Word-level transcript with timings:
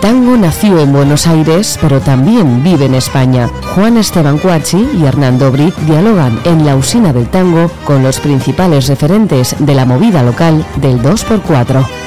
tango 0.00 0.36
nació 0.36 0.80
en 0.80 0.92
Buenos 0.92 1.26
Aires, 1.26 1.78
pero 1.80 2.00
también 2.00 2.62
vive 2.62 2.86
en 2.86 2.94
España. 2.94 3.48
Juan 3.74 3.96
Esteban 3.96 4.38
Cuachi 4.38 4.88
y 4.98 5.04
Hernando 5.04 5.52
Brick 5.52 5.76
dialogan 5.80 6.40
en 6.44 6.64
la 6.64 6.76
usina 6.76 7.12
del 7.12 7.28
tango 7.28 7.70
con 7.84 8.02
los 8.02 8.18
principales 8.20 8.88
referentes 8.88 9.54
de 9.58 9.74
la 9.74 9.84
movida 9.84 10.22
local 10.22 10.64
del 10.80 11.00
2x4. 11.02 11.99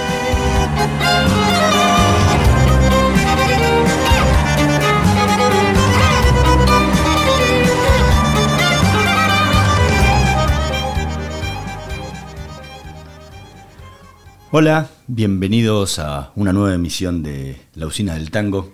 Hola, 14.56 14.88
bienvenidos 15.08 15.98
a 15.98 16.32
una 16.36 16.54
nueva 16.54 16.76
emisión 16.76 17.24
de 17.24 17.60
La 17.74 17.88
Usina 17.88 18.14
del 18.14 18.30
Tango. 18.30 18.72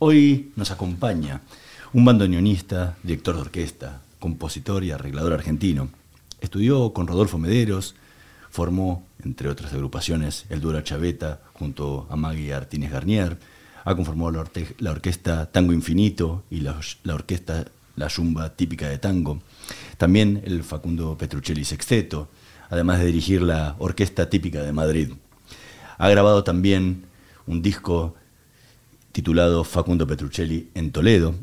Hoy 0.00 0.50
nos 0.56 0.72
acompaña 0.72 1.42
un 1.92 2.04
bandoneonista, 2.04 2.96
director 3.04 3.36
de 3.36 3.42
orquesta, 3.42 4.00
compositor 4.18 4.82
y 4.82 4.90
arreglador 4.90 5.34
argentino. 5.34 5.88
Estudió 6.40 6.92
con 6.92 7.06
Rodolfo 7.06 7.38
Mederos, 7.38 7.94
formó, 8.50 9.06
entre 9.22 9.48
otras 9.48 9.72
agrupaciones, 9.72 10.46
el 10.48 10.60
Dura 10.60 10.82
Chaveta 10.82 11.42
junto 11.52 12.08
a 12.10 12.16
Maggie 12.16 12.52
Artínez 12.52 12.90
Garnier, 12.90 13.38
ha 13.84 13.94
conformado 13.94 14.32
la, 14.32 14.90
orquesta 14.90 15.46
Tango 15.52 15.72
Infinito 15.72 16.42
y 16.50 16.62
la, 16.62 16.80
la 17.04 17.14
orquesta 17.14 17.66
La 17.94 18.10
Zumba 18.10 18.56
Típica 18.56 18.88
de 18.88 18.98
Tango. 18.98 19.40
También 19.96 20.42
el 20.44 20.64
Facundo 20.64 21.16
Petruccelli 21.16 21.64
Sexteto, 21.64 22.28
además 22.70 23.00
de 23.00 23.06
dirigir 23.06 23.42
la 23.42 23.74
Orquesta 23.78 24.30
Típica 24.30 24.62
de 24.62 24.72
Madrid. 24.72 25.12
Ha 25.98 26.08
grabado 26.08 26.44
también 26.44 27.04
un 27.46 27.60
disco 27.60 28.14
titulado 29.12 29.64
Facundo 29.64 30.06
Petruccelli 30.06 30.70
en 30.74 30.92
Toledo. 30.92 31.34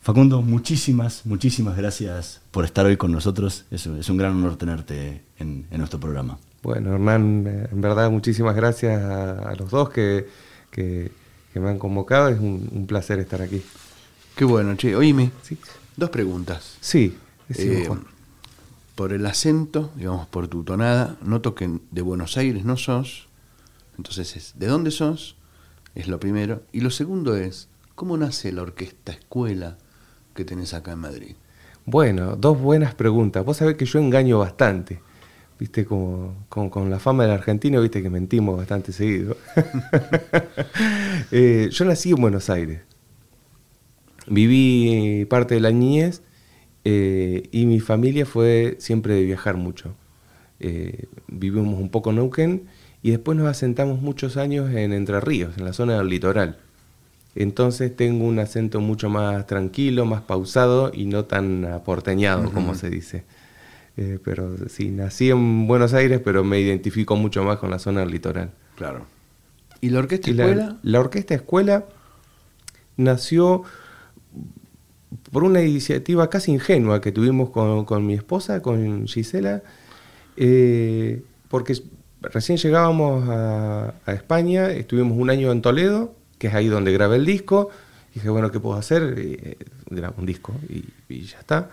Facundo, 0.00 0.42
muchísimas, 0.42 1.24
muchísimas 1.26 1.76
gracias 1.76 2.40
por 2.50 2.64
estar 2.64 2.86
hoy 2.86 2.96
con 2.96 3.12
nosotros. 3.12 3.66
Es, 3.70 3.86
es 3.86 4.08
un 4.08 4.16
gran 4.16 4.32
honor 4.32 4.56
tenerte 4.56 5.22
en, 5.38 5.66
nuestro 5.70 6.00
programa. 6.00 6.38
Bueno, 6.62 6.94
Hernán, 6.94 7.68
en 7.70 7.80
verdad 7.80 8.10
muchísimas 8.10 8.56
gracias 8.56 9.00
a, 9.00 9.54
los 9.54 9.70
dos 9.70 9.90
que, 9.90 10.26
me 11.54 11.68
han 11.68 11.78
convocado. 11.78 12.30
Es 12.30 12.40
un, 12.40 12.86
placer 12.88 13.20
estar 13.20 13.42
aquí. 13.42 13.62
Qué 14.34 14.44
bueno, 14.44 14.74
che. 14.76 14.96
Oíme, 14.96 15.30
dos 15.96 16.10
preguntas. 16.10 16.78
Sí, 16.80 17.16
eh, 17.50 17.88
por 18.94 19.12
el 19.12 19.24
acento, 19.26 19.90
digamos, 19.96 20.26
por 20.26 20.48
tu 20.48 20.64
tonada, 20.64 21.16
noto 21.22 21.54
que 21.54 21.80
de 21.90 22.02
Buenos 22.02 22.36
Aires 22.36 22.64
no 22.64 22.76
sos. 22.76 23.28
Entonces 23.96 24.36
es, 24.36 24.54
¿de 24.58 24.66
dónde 24.66 24.90
sos? 24.90 25.36
Es 25.94 26.08
lo 26.08 26.20
primero. 26.20 26.62
Y 26.72 26.80
lo 26.80 26.90
segundo 26.90 27.36
es, 27.36 27.68
¿cómo 27.94 28.16
nace 28.16 28.52
la 28.52 28.62
orquesta 28.62 29.12
escuela 29.12 29.78
que 30.34 30.44
tenés 30.44 30.74
acá 30.74 30.92
en 30.92 30.98
Madrid? 30.98 31.36
Bueno, 31.84 32.36
dos 32.36 32.60
buenas 32.60 32.94
preguntas. 32.94 33.44
Vos 33.44 33.56
sabés 33.56 33.76
que 33.76 33.86
yo 33.86 33.98
engaño 33.98 34.38
bastante. 34.38 35.00
Viste, 35.58 35.84
como, 35.84 36.34
con 36.48 36.90
la 36.90 36.98
fama 36.98 37.24
del 37.24 37.32
argentino, 37.32 37.80
viste 37.80 38.02
que 38.02 38.10
mentimos 38.10 38.56
bastante 38.56 38.92
seguido. 38.92 39.36
Eh, 41.34 41.70
yo 41.70 41.86
nací 41.86 42.10
en 42.10 42.16
Buenos 42.16 42.50
Aires. 42.50 42.82
Viví 44.26 45.24
parte 45.30 45.54
de 45.54 45.60
la 45.60 45.70
niñez 45.70 46.20
eh, 46.84 47.48
y 47.52 47.66
mi 47.66 47.80
familia 47.80 48.26
fue 48.26 48.76
siempre 48.78 49.14
de 49.14 49.22
viajar 49.22 49.56
mucho. 49.56 49.94
Eh, 50.60 51.06
vivimos 51.28 51.80
un 51.80 51.88
poco 51.88 52.10
en 52.10 52.16
Neuquén 52.16 52.62
y 53.02 53.10
después 53.10 53.36
nos 53.36 53.48
asentamos 53.48 54.00
muchos 54.00 54.36
años 54.36 54.70
en 54.70 54.92
Entre 54.92 55.20
Ríos, 55.20 55.56
en 55.58 55.64
la 55.64 55.72
zona 55.72 55.98
del 55.98 56.08
litoral. 56.08 56.58
Entonces 57.34 57.94
tengo 57.96 58.26
un 58.26 58.38
acento 58.38 58.80
mucho 58.80 59.08
más 59.08 59.46
tranquilo, 59.46 60.04
más 60.04 60.22
pausado 60.22 60.92
y 60.92 61.06
no 61.06 61.24
tan 61.24 61.64
aporteñado, 61.64 62.52
como 62.52 62.74
se 62.74 62.90
dice. 62.90 63.24
Eh, 63.96 64.18
pero 64.22 64.56
sí, 64.68 64.90
nací 64.90 65.30
en 65.30 65.66
Buenos 65.66 65.94
Aires, 65.94 66.20
pero 66.22 66.44
me 66.44 66.60
identifico 66.60 67.16
mucho 67.16 67.42
más 67.42 67.58
con 67.58 67.70
la 67.70 67.78
zona 67.78 68.00
del 68.00 68.10
litoral. 68.10 68.50
Claro. 68.76 69.06
¿Y 69.80 69.90
la 69.90 69.98
orquesta 69.98 70.30
escuela? 70.30 70.78
la 70.82 71.00
orquesta 71.00 71.34
escuela 71.34 71.84
nació 72.96 73.64
por 75.30 75.44
una 75.44 75.62
iniciativa 75.62 76.28
casi 76.30 76.52
ingenua 76.52 77.00
que 77.00 77.12
tuvimos 77.12 77.50
con, 77.50 78.06
mi 78.06 78.14
esposa, 78.14 78.62
con 78.62 79.06
Gisela, 79.06 79.62
eh, 80.36 81.22
porque 81.48 81.80
recién 82.20 82.58
llegábamos 82.58 83.28
a, 83.28 83.94
España, 84.06 84.70
estuvimos 84.70 85.18
un 85.18 85.30
año 85.30 85.52
en 85.52 85.62
Toledo, 85.62 86.14
que 86.38 86.48
es 86.48 86.54
ahí 86.54 86.68
donde 86.68 86.92
grabé 86.92 87.16
el 87.16 87.26
disco, 87.26 87.70
dije, 88.14 88.28
bueno, 88.28 88.50
¿qué 88.50 88.60
puedo 88.60 88.76
hacer? 88.76 89.14
Eh, 89.16 89.56
grabo 89.90 90.14
un 90.18 90.26
disco 90.26 90.54
y, 90.68 91.22
ya 91.22 91.38
está. 91.38 91.70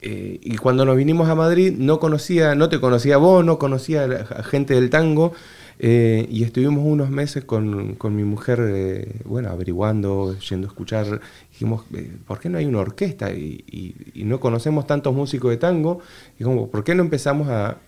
Eh, 0.00 0.38
y 0.42 0.56
cuando 0.56 0.84
nos 0.84 0.96
vinimos 0.96 1.28
a 1.28 1.34
Madrid, 1.34 1.74
no 1.76 1.98
conocía, 1.98 2.54
no 2.54 2.68
te 2.68 2.80
conocía 2.80 3.16
vos, 3.16 3.44
no 3.44 3.58
conocía 3.58 4.04
a 4.04 4.42
gente 4.44 4.74
del 4.74 4.90
tango, 4.90 5.32
eh, 5.80 6.26
y 6.28 6.42
estuvimos 6.42 6.84
unos 6.84 7.08
meses 7.08 7.44
con, 7.44 7.96
mi 8.16 8.24
mujer, 8.24 8.60
eh, 8.60 9.20
bueno, 9.24 9.50
averiguando, 9.50 10.36
yendo 10.38 10.66
a 10.66 10.70
escuchar. 10.70 11.20
Dijimos, 11.52 11.84
eh, 11.94 12.16
¿por 12.26 12.40
qué 12.40 12.48
no 12.48 12.58
hay 12.58 12.66
una 12.66 12.80
orquesta? 12.80 13.30
Y, 13.30 13.94
no 14.16 14.40
conocemos 14.40 14.86
tantos 14.86 15.14
músicos 15.14 15.50
de 15.50 15.56
tango. 15.56 16.00
Dijimos, 16.38 16.68
¿por 16.68 16.84
qué 16.84 16.94
no 16.94 17.02
empezamos 17.02 17.48
a, 17.48 17.78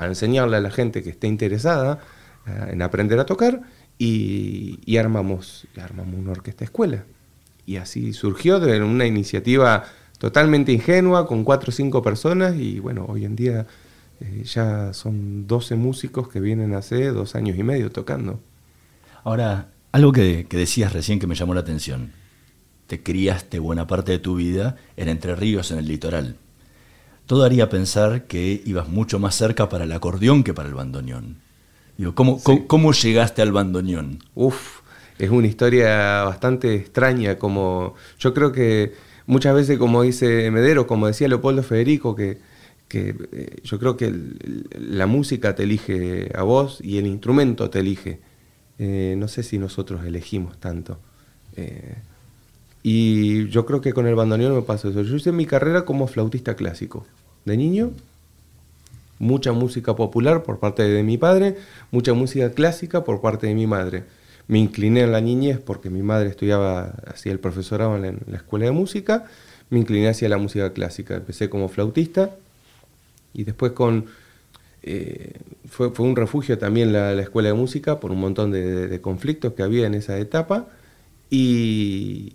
enseñarle 0.00 0.58
a 0.58 0.60
la 0.60 0.70
gente 0.70 1.02
que 1.02 1.10
esté 1.10 1.26
interesada 1.26 1.98
en 2.70 2.82
aprender 2.82 3.18
a 3.18 3.26
tocar? 3.26 3.62
Y, 3.98 4.96
armamos, 4.96 5.66
armamos 5.76 6.14
una 6.16 6.32
orquesta 6.32 6.64
escuela. 6.64 7.04
Y 7.66 7.76
así 7.76 8.12
surgió 8.12 8.60
de 8.60 8.80
una 8.80 9.06
iniciativa 9.06 9.84
totalmente 10.18 10.72
ingenua, 10.72 11.26
con 11.26 11.42
cuatro 11.42 11.70
o 11.70 11.72
cinco 11.72 12.00
personas, 12.00 12.54
y 12.56 12.78
bueno, 12.78 13.06
hoy 13.08 13.24
en 13.24 13.34
día 13.36 13.66
eh, 14.20 14.42
ya 14.44 14.92
son 14.92 15.46
12 15.46 15.76
músicos 15.76 16.28
que 16.28 16.40
vienen 16.40 16.74
hace 16.74 17.08
dos 17.08 17.34
años 17.34 17.58
y 17.58 17.62
medio 17.62 17.90
tocando. 17.90 18.40
Ahora, 19.24 19.68
algo 19.92 20.12
que, 20.12 20.46
decías 20.50 20.92
recién 20.92 21.18
que 21.18 21.26
me 21.26 21.34
llamó 21.34 21.54
la 21.54 21.60
atención. 21.60 22.12
Te 22.86 23.02
criaste 23.02 23.58
buena 23.58 23.86
parte 23.86 24.12
de 24.12 24.18
tu 24.18 24.36
vida 24.36 24.76
en 24.96 25.08
Entre 25.08 25.34
Ríos, 25.34 25.70
en 25.70 25.78
el 25.78 25.88
litoral. 25.88 26.36
Todo 27.26 27.44
haría 27.44 27.68
pensar 27.68 28.26
que 28.26 28.62
ibas 28.64 28.88
mucho 28.88 29.18
más 29.18 29.34
cerca 29.34 29.68
para 29.68 29.84
el 29.84 29.92
acordeón 29.92 30.44
que 30.44 30.54
para 30.54 30.68
el 30.68 30.74
bandoneón. 30.74 31.38
Digo, 31.98 32.14
¿cómo, 32.14 32.40
¿cómo, 32.42 32.92
llegaste 32.92 33.42
al 33.42 33.52
bandoneón? 33.52 34.20
Uf, 34.34 34.80
es 35.18 35.30
una 35.30 35.46
historia 35.46 36.22
bastante 36.24 36.74
extraña. 36.74 37.38
Como 37.38 37.94
yo 38.18 38.32
creo 38.34 38.52
que 38.52 38.92
muchas 39.26 39.54
veces, 39.54 39.78
como 39.78 40.02
dice 40.02 40.50
Medero, 40.50 40.86
como 40.86 41.06
decía 41.06 41.26
Leopoldo 41.26 41.62
Federico, 41.62 42.14
que 42.14 42.38
que 42.88 43.14
eh, 43.32 43.60
yo 43.64 43.78
creo 43.78 43.96
que 43.96 44.14
la 44.78 45.06
música 45.06 45.54
te 45.54 45.64
elige 45.64 46.30
a 46.34 46.42
vos 46.42 46.80
y 46.82 46.98
el 46.98 47.06
instrumento 47.06 47.70
te 47.70 47.80
elige. 47.80 48.20
Eh, 48.78 49.14
no 49.18 49.28
sé 49.28 49.42
si 49.42 49.58
nosotros 49.58 50.04
elegimos 50.04 50.58
tanto. 50.58 50.98
Eh, 51.56 51.96
y 52.82 53.48
yo 53.48 53.66
creo 53.66 53.80
que 53.80 53.92
con 53.92 54.06
el 54.06 54.14
bandoneón 54.14 54.54
me 54.54 54.62
pasó 54.62 54.88
eso. 54.90 55.02
Yo 55.02 55.16
hice 55.16 55.32
mi 55.32 55.46
carrera 55.46 55.84
como 55.84 56.06
flautista 56.06 56.54
clásico. 56.54 57.06
De 57.44 57.56
niño, 57.56 57.90
mucha 59.18 59.52
música 59.52 59.96
popular 59.96 60.42
por 60.42 60.58
parte 60.58 60.82
de 60.84 61.02
mi 61.02 61.18
padre, 61.18 61.56
mucha 61.90 62.12
música 62.12 62.50
clásica 62.50 63.04
por 63.04 63.20
parte 63.20 63.46
de 63.48 63.54
mi 63.54 63.66
madre. 63.66 64.04
Me 64.48 64.58
incliné 64.58 65.02
en 65.02 65.12
la 65.12 65.20
niñez 65.20 65.58
porque 65.58 65.90
mi 65.90 66.02
madre 66.02 66.28
estudiaba, 66.28 66.94
hacía 67.06 67.32
el 67.32 67.40
profesorado 67.40 67.96
en 67.96 68.20
la 68.28 68.36
escuela 68.36 68.66
de 68.66 68.70
música, 68.70 69.24
me 69.70 69.80
incliné 69.80 70.08
hacia 70.08 70.28
la 70.28 70.38
música 70.38 70.72
clásica. 70.72 71.16
Empecé 71.16 71.48
como 71.48 71.68
flautista, 71.68 72.30
y 73.36 73.44
después 73.44 73.72
con... 73.72 74.06
Eh, 74.82 75.32
fue, 75.68 75.90
fue, 75.90 76.06
un 76.06 76.14
refugio 76.14 76.58
también 76.58 76.92
la, 76.92 77.12
escuela 77.14 77.48
de 77.48 77.54
música 77.54 77.98
por 77.98 78.12
un 78.12 78.20
montón 78.20 78.52
de, 78.52 79.00
conflictos 79.00 79.52
que 79.54 79.64
había 79.64 79.86
en 79.86 79.94
esa 79.94 80.16
etapa 80.18 80.68
y, 81.28 82.34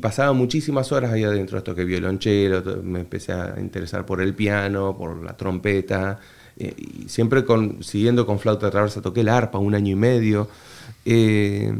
pasaba 0.00 0.32
muchísimas 0.32 0.90
horas 0.90 1.12
ahí 1.12 1.22
adentro, 1.22 1.58
esto 1.58 1.74
que 1.74 1.84
violonchelo, 1.84 2.82
me 2.82 3.00
empecé 3.00 3.32
a 3.32 3.56
interesar 3.60 4.06
por 4.06 4.22
el 4.22 4.34
piano, 4.34 4.96
por 4.96 5.22
la 5.22 5.36
trompeta, 5.36 6.18
eh, 6.56 6.74
y 6.76 7.08
siempre 7.10 7.44
siguiendo 7.80 8.24
con 8.24 8.38
flauta 8.38 8.70
traversa 8.70 9.02
toqué 9.02 9.22
la 9.22 9.36
arpa 9.36 9.58
un 9.58 9.74
año 9.74 9.92
y 9.92 9.94
medio. 9.94 10.48
Eh, 11.04 11.74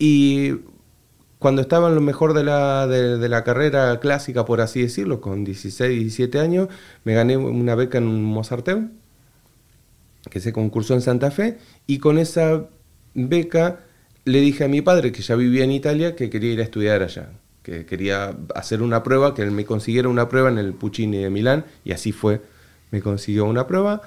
y 0.00 0.52
cuando 1.40 1.62
estaba 1.62 1.88
en 1.88 1.94
lo 1.94 2.02
mejor 2.02 2.34
de 2.34 2.44
la, 2.44 2.86
de, 2.86 3.28
la 3.28 3.42
carrera 3.44 3.98
clásica, 3.98 4.44
por 4.44 4.60
así 4.60 4.82
decirlo, 4.82 5.22
con 5.22 5.42
16, 5.42 5.98
17 5.98 6.38
años, 6.38 6.68
me 7.02 7.14
gané 7.14 7.38
una 7.38 7.74
beca 7.74 7.96
en 7.96 8.08
un 8.08 8.22
Mozarteum, 8.22 8.90
que 10.30 10.38
se 10.38 10.52
concursó 10.52 10.92
en 10.92 11.00
Santa 11.00 11.30
Fe, 11.30 11.56
y 11.86 11.98
con 11.98 12.18
esa 12.18 12.66
beca 13.14 13.80
le 14.26 14.40
dije 14.42 14.64
a 14.64 14.68
mi 14.68 14.82
padre, 14.82 15.12
que 15.12 15.22
ya 15.22 15.34
vivía 15.34 15.64
en 15.64 15.72
Italia, 15.72 16.14
que 16.14 16.28
quería 16.28 16.52
ir 16.52 16.60
a 16.60 16.64
estudiar 16.64 17.02
allá, 17.02 17.30
que 17.62 17.86
quería 17.86 18.36
hacer 18.54 18.82
una 18.82 19.02
prueba, 19.02 19.34
que 19.34 19.40
él 19.40 19.50
me 19.50 19.64
consiguiera 19.64 20.10
una 20.10 20.28
prueba 20.28 20.50
en 20.50 20.58
el 20.58 20.74
Puccini 20.74 21.22
de 21.22 21.30
Milán, 21.30 21.64
y 21.86 21.92
así 21.92 22.12
fue, 22.12 22.42
me 22.90 23.00
consiguió 23.00 23.46
una 23.46 23.66
prueba. 23.66 24.02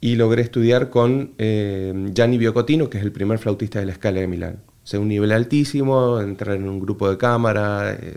y 0.00 0.16
logré 0.16 0.42
estudiar 0.42 0.90
con 0.90 1.32
eh, 1.38 2.10
Gianni 2.14 2.38
Biocotino, 2.38 2.90
que 2.90 2.98
es 2.98 3.04
el 3.04 3.10
primer 3.10 3.38
flautista 3.38 3.80
de 3.80 3.86
la 3.86 3.92
escala 3.92 4.20
de 4.20 4.28
Milán. 4.28 4.58
Sea, 4.88 5.00
un 5.00 5.08
nivel 5.08 5.32
altísimo, 5.32 6.18
entrar 6.18 6.56
en 6.56 6.66
un 6.66 6.80
grupo 6.80 7.10
de 7.10 7.18
cámara, 7.18 7.92
eh, 7.92 8.16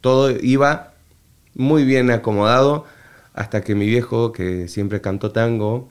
todo 0.00 0.30
iba 0.30 0.94
muy 1.56 1.82
bien 1.82 2.12
acomodado 2.12 2.84
hasta 3.32 3.62
que 3.62 3.74
mi 3.74 3.84
viejo, 3.86 4.30
que 4.30 4.68
siempre 4.68 5.00
cantó 5.00 5.32
tango, 5.32 5.88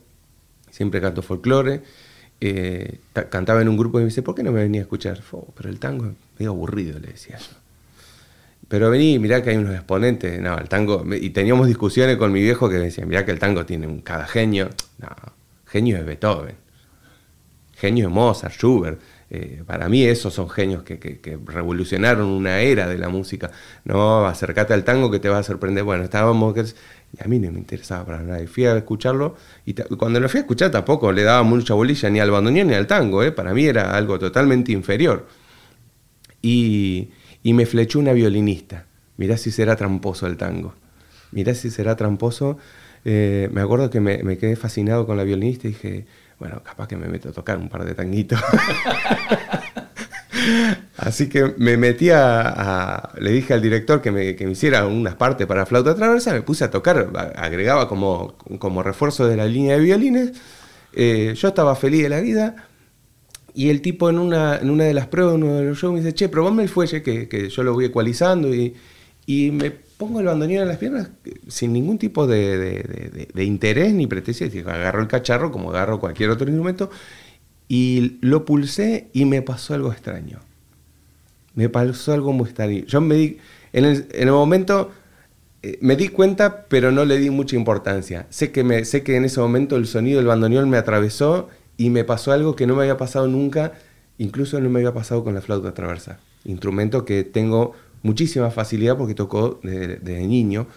siempre 0.71 1.01
cantó 1.01 1.21
folclore, 1.21 1.81
eh, 2.39 3.01
cantaba 3.29 3.61
en 3.61 3.67
un 3.67 3.75
grupo 3.75 3.99
y 3.99 4.03
me 4.03 4.07
dice, 4.07 4.21
¿por 4.21 4.35
qué 4.35 4.43
no 4.43 4.53
me 4.53 4.61
venía 4.61 4.79
a 4.79 4.83
escuchar? 4.83 5.21
pero 5.53 5.67
el 5.67 5.79
tango 5.79 6.05
es 6.05 6.11
medio 6.39 6.51
aburrido, 6.51 6.97
le 6.99 7.09
decía 7.09 7.37
yo. 7.37 7.57
Pero 8.69 8.89
vení, 8.89 9.19
mirá 9.19 9.43
que 9.43 9.49
hay 9.49 9.57
unos 9.57 9.75
exponentes. 9.75 10.39
No, 10.39 10.57
el 10.57 10.69
tango. 10.69 11.03
Y 11.13 11.31
teníamos 11.31 11.67
discusiones 11.67 12.15
con 12.15 12.31
mi 12.31 12.41
viejo 12.41 12.69
que 12.69 12.77
decía, 12.77 13.05
mirá 13.05 13.25
que 13.25 13.31
el 13.31 13.39
tango 13.39 13.65
tiene 13.65 13.85
un 13.85 13.99
cada 13.99 14.27
genio. 14.27 14.69
No, 14.97 15.09
genio 15.65 15.97
de 15.97 16.03
Beethoven. 16.03 16.55
Genio 17.75 18.07
de 18.07 18.13
Mozart, 18.13 18.53
Schubert. 18.53 19.01
Eh, 19.33 19.63
para 19.65 19.89
mí 19.89 20.03
esos 20.05 20.33
son 20.33 20.49
genios 20.49 20.83
que, 20.83 21.39
revolucionaron 21.45 22.27
una 22.27 22.59
era 22.59 22.87
de 22.87 22.97
la 22.97 23.09
música. 23.09 23.51
No, 23.83 24.25
acércate 24.25 24.73
al 24.73 24.83
tango 24.83 25.11
que 25.11 25.19
te 25.19 25.27
va 25.27 25.39
a 25.39 25.43
sorprender. 25.43 25.83
Bueno, 25.83 26.03
estábamos... 26.03 26.55
Y 26.55 27.23
a 27.23 27.27
mí 27.27 27.39
no 27.39 27.51
me 27.51 27.59
interesaba 27.59 28.05
para 28.05 28.23
nada. 28.23 28.41
Y 28.41 28.47
fui 28.47 28.65
a 28.65 28.77
escucharlo. 28.77 29.35
Y 29.65 29.73
cuando 29.73 30.19
lo 30.19 30.29
fui 30.29 30.37
a 30.39 30.41
escuchar 30.41 30.71
tampoco 30.71 31.11
le 31.11 31.23
daba 31.23 31.43
mucha 31.43 31.73
bolilla 31.73 32.09
ni 32.09 32.19
al 32.19 32.31
bandoneón 32.31 32.67
ni 32.67 32.75
al 32.75 32.87
tango. 32.87 33.21
¿eh? 33.23 33.31
Para 33.31 33.53
mí 33.53 33.65
era 33.65 33.95
algo 33.95 34.17
totalmente 34.17 34.71
inferior. 34.71 35.27
Y 36.41 37.09
y 37.43 37.53
me 37.53 37.65
flechó 37.65 37.99
una 37.99 38.13
violinista. 38.13 38.87
Mirá 39.17 39.37
si 39.37 39.51
será 39.51 39.75
tramposo 39.75 40.25
el 40.25 40.37
tango. 40.37 40.73
Mirá 41.31 41.53
si 41.53 41.69
será 41.69 41.95
tramposo. 41.97 42.57
Eh, 43.05 43.49
me 43.51 43.61
acuerdo 43.61 43.89
que 43.89 43.99
me, 43.99 44.37
quedé 44.37 44.55
fascinado 44.55 45.05
con 45.05 45.17
la 45.17 45.25
violinista 45.25 45.67
y 45.67 45.71
dije, 45.71 46.05
bueno, 46.43 46.61
capaz 46.61 46.89
que 46.89 46.97
me 46.97 47.07
meto 47.07 47.29
a 47.29 47.31
tocar 47.31 47.57
un 47.57 47.69
par 47.69 47.85
de 47.85 47.95
tanguitos. 47.95 48.37
Así 50.97 51.29
que 51.29 51.53
me 51.57 51.77
metí 51.77 52.09
a, 52.09 53.11
Le 53.17 53.31
dije 53.31 53.53
al 53.53 53.61
director 53.61 54.01
que 54.01 54.11
me, 54.11 54.35
que 54.35 54.45
me, 54.45 54.51
hiciera 54.51 54.85
unas 54.85 55.15
partes 55.15 55.47
para 55.47 55.65
flauta 55.65 55.95
traversa, 55.95 56.33
me 56.33 56.41
puse 56.41 56.65
a 56.65 56.69
tocar, 56.69 57.07
agregaba 57.37 57.87
como, 57.87 58.35
como 58.59 58.83
refuerzo 58.83 59.25
de 59.25 59.37
la 59.37 59.45
línea 59.45 59.77
de 59.77 59.83
violines. 59.83 60.33
Eh, 60.91 61.33
yo 61.33 61.47
estaba 61.47 61.77
feliz 61.77 62.03
de 62.03 62.09
la 62.09 62.19
vida 62.19 62.67
y 63.53 63.69
el 63.69 63.81
tipo 63.81 64.09
en 64.09 64.19
una, 64.19 64.57
en 64.57 64.69
una 64.69 64.83
de 64.83 64.93
las 64.93 65.07
pruebas, 65.07 65.35
uno 65.35 65.55
de 65.55 65.63
los 65.63 65.77
shows, 65.77 65.93
me 65.93 66.01
dice, 66.01 66.13
che, 66.13 66.27
probame 66.27 66.63
el 66.63 66.69
fuelle, 66.69 67.01
que, 67.01 67.29
que 67.29 67.47
yo 67.47 67.63
lo 67.63 67.71
voy 67.71 67.85
ecualizando, 67.85 68.53
y, 68.53 68.75
y, 69.25 69.51
me 69.51 69.71
pongo 69.97 70.19
el 70.19 70.25
bandoneón 70.25 70.63
en 70.63 70.67
las 70.67 70.77
piernas 70.77 71.09
sin 71.47 71.73
ningún 71.73 71.97
tipo 71.97 72.27
de, 72.27 73.27
interés 73.35 73.93
ni 73.93 74.07
pretensión. 74.07 74.51
Agarro 74.67 75.01
el 75.01 75.07
cacharro 75.07 75.51
como 75.51 75.69
agarro 75.69 75.99
cualquier 75.99 76.29
otro 76.29 76.47
instrumento, 76.47 76.89
y 77.67 78.17
lo 78.21 78.45
pulsé 78.45 79.07
y 79.13 79.25
me 79.25 79.41
pasó 79.41 79.73
algo 79.73 79.91
extraño. 79.91 80.39
Me 81.55 81.69
pasó 81.69 82.13
algo 82.13 82.33
muy 82.33 82.47
extraño. 82.47 82.83
Yo 82.85 83.01
me 83.01 83.15
di, 83.15 83.37
en 83.71 83.85
el, 83.85 84.07
en 84.11 84.27
el 84.27 84.33
momento 84.33 84.91
eh, 85.61 85.77
me 85.81 85.95
di 85.95 86.09
cuenta, 86.09 86.65
pero 86.67 86.91
no 86.91 87.05
le 87.05 87.17
di 87.17 87.29
mucha 87.29 87.55
importancia. 87.55 88.27
Sé 88.29 88.51
que, 88.51 88.63
me, 88.63 88.85
sé 88.85 89.03
que 89.03 89.15
en 89.15 89.25
ese 89.25 89.39
momento 89.39 89.77
el 89.77 89.87
sonido 89.87 90.17
del 90.17 90.27
bandoneón 90.27 90.69
me 90.69 90.77
atravesó 90.77 91.49
y 91.77 91.89
me 91.89 92.03
pasó 92.03 92.31
algo 92.31 92.55
que 92.55 92.67
no 92.67 92.75
me 92.75 92.81
había 92.81 92.97
pasado 92.97 93.27
nunca, 93.27 93.73
incluso 94.17 94.59
no 94.59 94.69
me 94.69 94.79
había 94.79 94.93
pasado 94.93 95.23
con 95.23 95.33
la 95.33 95.41
flauta 95.41 95.73
traversa, 95.73 96.19
instrumento 96.43 97.05
que 97.05 97.23
tengo 97.23 97.73
muchísima 98.03 98.51
facilidad 98.51 98.97
porque 98.97 99.15
tocó 99.15 99.59
desde, 99.63 100.27
niño, 100.27 100.67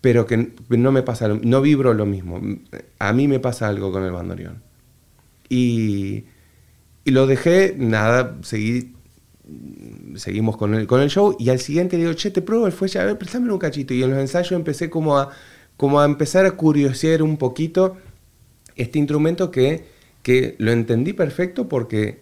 pero 0.00 0.26
que 0.26 0.52
no 0.68 0.92
me 0.92 1.02
pasa, 1.02 1.28
no 1.28 1.60
vibro 1.62 1.94
lo 1.94 2.06
mismo. 2.06 2.40
A 2.98 3.12
mí 3.12 3.26
me 3.28 3.40
pasa 3.40 3.68
algo 3.68 3.90
con 3.90 4.04
el 4.04 4.12
bandoneón. 4.12 4.62
Y, 5.48 6.24
y 7.04 7.10
lo 7.10 7.26
dejé, 7.26 7.74
nada, 7.78 8.36
seguí, 8.42 8.94
seguimos 10.16 10.56
con 10.56 10.74
el, 10.74 10.86
con 10.86 11.00
el 11.00 11.08
show 11.08 11.34
y 11.38 11.48
al 11.48 11.58
siguiente 11.58 11.96
le 11.96 12.04
digo, 12.04 12.14
che, 12.14 12.30
te 12.30 12.42
pruebo 12.42 12.66
el 12.66 12.72
fuelle, 12.72 13.00
a 13.00 13.04
ver, 13.04 13.16
préstame 13.16 13.50
un 13.50 13.58
cachito. 13.58 13.94
Y 13.94 14.02
en 14.02 14.10
los 14.10 14.18
ensayos 14.18 14.52
empecé 14.52 14.90
como 14.90 15.16
a, 15.18 15.30
como 15.78 16.00
a 16.00 16.04
empezar 16.04 16.44
a 16.44 16.52
curiosear 16.52 17.22
un 17.22 17.38
poquito 17.38 17.96
este 18.76 18.98
instrumento 18.98 19.50
que 19.50 19.98
que 20.28 20.56
lo 20.58 20.72
entendí 20.72 21.14
perfecto 21.14 21.68
porque 21.68 22.18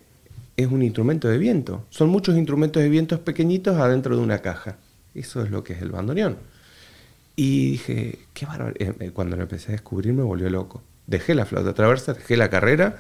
es 0.56 0.66
un 0.68 0.82
instrumento 0.82 1.28
de 1.28 1.38
viento. 1.38 1.84
Son 1.90 2.08
muchos 2.08 2.36
instrumentos 2.36 2.82
de 2.82 2.88
vientos 2.88 3.20
pequeñitos 3.20 3.76
adentro 3.76 4.16
de 4.16 4.22
una 4.22 4.38
caja. 4.38 4.76
Eso 5.14 5.42
es 5.42 5.50
lo 5.50 5.64
que 5.64 5.74
es 5.74 5.82
el 5.82 5.90
bandoneón. 5.90 6.38
Y 7.36 7.72
dije, 7.72 8.18
qué 8.32 8.46
bárbaro. 8.46 8.74
Eh, 8.78 8.92
eh, 9.00 9.10
cuando 9.12 9.36
lo 9.36 9.42
empecé 9.42 9.68
a 9.68 9.72
descubrir 9.72 10.12
me 10.12 10.22
volvió 10.22 10.48
loco. 10.48 10.82
Dejé 11.06 11.34
la 11.34 11.44
flauta 11.44 11.74
traversa, 11.74 12.14
dejé 12.14 12.36
la 12.36 12.50
carrera. 12.50 12.96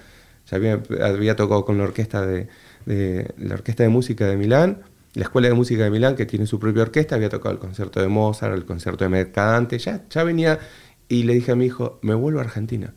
Ya 0.50 0.56
había, 0.56 1.36
tocado 1.36 1.64
con 1.64 1.78
la 1.78 1.84
orquesta 1.84 2.24
de, 2.24 2.48
la 2.86 3.54
orquesta 3.54 3.82
de 3.82 3.88
música 3.88 4.26
de 4.26 4.36
Milán, 4.36 4.82
la 5.14 5.24
escuela 5.24 5.48
de 5.48 5.54
música 5.54 5.82
de 5.82 5.90
Milán 5.90 6.14
que 6.14 6.24
tiene 6.24 6.46
su 6.46 6.60
propia 6.60 6.82
orquesta. 6.82 7.16
Había 7.16 7.30
tocado 7.30 7.54
el 7.54 7.58
concierto 7.58 8.00
de 8.00 8.08
Mozart, 8.08 8.54
el 8.54 8.64
concierto 8.64 9.04
de 9.04 9.10
Mercadante. 9.10 9.78
Ya, 9.78 10.04
ya 10.08 10.22
venía 10.22 10.60
y 11.08 11.24
le 11.24 11.34
dije 11.34 11.52
a 11.52 11.56
mi 11.56 11.66
hijo, 11.66 11.98
me 12.02 12.14
vuelvo 12.14 12.38
a 12.38 12.42
Argentina 12.42 12.94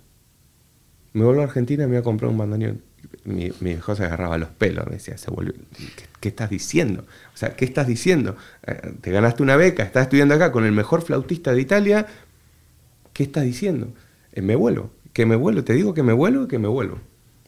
me 1.14 1.26
vuelvo 1.26 1.42
a 1.42 1.46
Argentina 1.46 1.84
y 1.84 1.88
me 1.88 1.94
voy 1.94 2.00
a 2.00 2.04
comprar 2.04 2.32
un 2.32 2.38
bandoneón. 2.38 2.82
Mi, 3.24 3.52
hijo 3.72 3.96
se 3.96 4.04
agarraba 4.06 4.38
los 4.38 4.50
pelos, 4.50 4.86
me 4.88 4.94
decía, 4.94 5.18
se 5.18 5.30
vuelve, 5.30 5.54
¿qué, 6.20 6.30
estás 6.30 6.50
diciendo? 6.50 7.06
O 7.34 7.38
sea, 7.38 7.56
¿qué 7.56 7.66
estás 7.66 7.88
diciendo? 7.88 8.36
Eh, 8.66 8.94
te 9.02 9.12
ganaste 9.12 9.44
una 9.44 9.56
beca, 9.56 9.84
estás 9.84 10.04
estudiando 10.04 10.36
acá 10.36 10.52
con 10.52 10.66
el 10.66 10.72
mejor 10.72 11.02
flautista 11.02 11.54
de 11.54 11.62
Italia, 11.62 12.08
¿qué 13.14 13.24
estás 13.24 13.44
diciendo? 13.44 13.94
Eh, 14.34 14.42
me 14.42 14.56
vuelvo, 14.56 14.92
que 15.14 15.26
me 15.26 15.36
vuelvo, 15.36 15.64
te 15.64 15.74
digo 15.74 15.94
que 15.94 16.04
me 16.04 16.14
vuelvo, 16.14 16.48
que 16.48 16.60
me 16.60 16.68
vuelvo. 16.68 17.00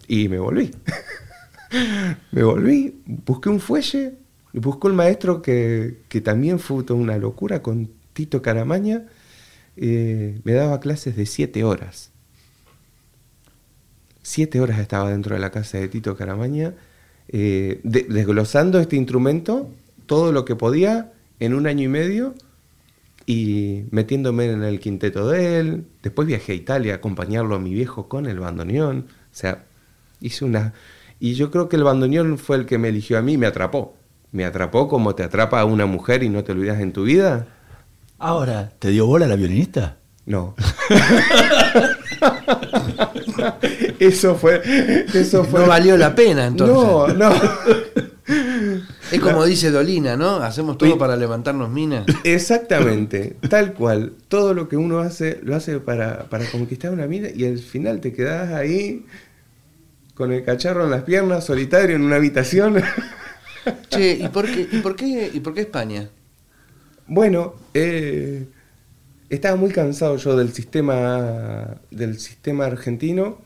Y 0.07 0.27
me 0.29 0.39
volví. 0.39 0.71
me 2.31 2.43
volví, 2.43 3.01
busqué 3.05 3.49
un 3.49 3.59
fuelle, 3.59 4.15
busqué 4.53 4.87
un 4.87 4.95
maestro 4.95 5.41
que, 5.41 5.99
que 6.09 6.21
también 6.21 6.59
fue 6.59 6.83
una 6.91 7.17
locura 7.17 7.61
con 7.61 7.89
Tito 8.13 8.41
Caramaña, 8.41 9.07
eh, 9.77 10.39
me 10.43 10.53
daba 10.53 10.79
clases 10.79 11.15
de 11.15 11.25
siete 11.25 11.63
horas 11.63 12.10
siete 14.21 14.61
horas 14.61 14.79
estaba 14.79 15.09
dentro 15.09 15.35
de 15.35 15.41
la 15.41 15.51
casa 15.51 15.77
de 15.77 15.87
Tito 15.87 16.15
Caramaña, 16.15 16.73
eh, 17.27 17.79
desglosando 17.83 18.79
este 18.79 18.95
instrumento, 18.95 19.69
todo 20.05 20.31
lo 20.31 20.45
que 20.45 20.55
podía, 20.55 21.11
en 21.39 21.53
un 21.53 21.67
año 21.67 21.83
y 21.83 21.87
medio, 21.87 22.35
y 23.25 23.83
metiéndome 23.91 24.51
en 24.51 24.63
el 24.63 24.79
quinteto 24.79 25.29
de 25.29 25.59
él. 25.59 25.85
Después 26.03 26.27
viajé 26.27 26.53
a 26.53 26.55
Italia 26.55 26.93
a 26.93 26.95
acompañarlo 26.97 27.55
a 27.55 27.59
mi 27.59 27.73
viejo 27.73 28.09
con 28.09 28.25
el 28.25 28.39
bandoneón. 28.39 29.07
O 29.09 29.35
sea, 29.35 29.65
hice 30.19 30.45
una... 30.45 30.73
Y 31.19 31.35
yo 31.35 31.51
creo 31.51 31.69
que 31.69 31.75
el 31.75 31.83
bandoneón 31.83 32.37
fue 32.37 32.57
el 32.57 32.65
que 32.65 32.77
me 32.77 32.89
eligió 32.89 33.17
a 33.17 33.21
mí, 33.21 33.37
me 33.37 33.45
atrapó. 33.45 33.95
Me 34.31 34.43
atrapó 34.43 34.87
como 34.87 35.13
te 35.13 35.23
atrapa 35.23 35.59
a 35.59 35.65
una 35.65 35.85
mujer 35.85 36.23
y 36.23 36.29
no 36.29 36.43
te 36.43 36.51
olvidas 36.51 36.79
en 36.79 36.93
tu 36.93 37.03
vida. 37.03 37.47
Ahora, 38.17 38.71
¿te 38.79 38.89
dio 38.89 39.05
bola 39.05 39.27
la 39.27 39.35
violinista? 39.35 39.97
No. 40.25 40.55
eso 44.07 44.35
fue, 44.35 44.61
eso 45.13 45.43
fue. 45.43 45.59
No 45.59 45.67
valió 45.67 45.95
la 45.95 46.15
pena 46.15 46.47
entonces. 46.47 46.75
No, 46.75 47.07
no. 47.07 47.31
Es 49.11 49.19
como 49.19 49.45
dice 49.45 49.71
Dolina, 49.71 50.15
¿no? 50.15 50.37
Hacemos 50.37 50.77
todo 50.77 50.97
para 50.97 51.15
levantarnos 51.15 51.69
minas. 51.69 52.05
Exactamente, 52.23 53.35
tal 53.49 53.73
cual. 53.73 54.13
Todo 54.27 54.53
lo 54.53 54.67
que 54.69 54.77
uno 54.77 54.99
hace, 54.99 55.39
lo 55.43 55.55
hace 55.55 55.79
para, 55.79 56.23
para 56.29 56.45
conquistar 56.49 56.91
una 56.91 57.07
mina 57.07 57.27
y 57.33 57.45
al 57.45 57.59
final 57.59 57.99
te 57.99 58.13
quedas 58.13 58.53
ahí 58.53 59.05
con 60.15 60.31
el 60.31 60.43
cacharro 60.43 60.85
en 60.85 60.91
las 60.91 61.03
piernas, 61.03 61.45
solitario 61.45 61.95
en 61.95 62.03
una 62.03 62.15
habitación. 62.15 62.81
Che, 63.89 64.13
¿y 64.13 64.27
por 64.29 64.45
qué, 64.45 64.67
y 64.71 64.77
por 64.79 64.95
qué, 64.95 65.29
y 65.31 65.39
por 65.41 65.53
qué 65.53 65.61
España? 65.61 66.09
Bueno, 67.05 67.55
eh, 67.73 68.47
estaba 69.29 69.55
muy 69.55 69.71
cansado 69.71 70.17
yo 70.17 70.35
del 70.35 70.53
sistema, 70.53 71.75
del 71.91 72.19
sistema 72.19 72.65
argentino. 72.65 73.39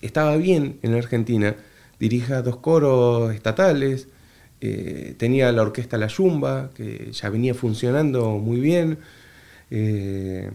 Estaba 0.00 0.36
bien 0.36 0.78
en 0.82 0.94
Argentina. 0.94 1.56
Dirija 1.98 2.42
dos 2.42 2.56
coros 2.58 3.34
estatales. 3.34 4.08
Eh, 4.60 5.14
tenía 5.18 5.52
la 5.52 5.62
orquesta 5.62 5.98
La 5.98 6.08
Yumba, 6.08 6.70
que 6.74 7.12
ya 7.12 7.30
venía 7.30 7.54
funcionando 7.54 8.38
muy 8.38 8.60
bien. 8.60 8.98
Eh, 9.70 10.50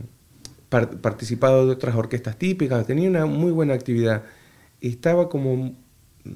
participado 0.70 1.66
de 1.66 1.74
otras 1.74 1.96
orquestas 1.96 2.38
típicas. 2.38 2.86
Tenía 2.86 3.10
una 3.10 3.26
muy 3.26 3.52
buena 3.52 3.74
actividad. 3.74 4.24
Estaba 4.80 5.30
como 5.30 5.76
mm, 6.24 6.34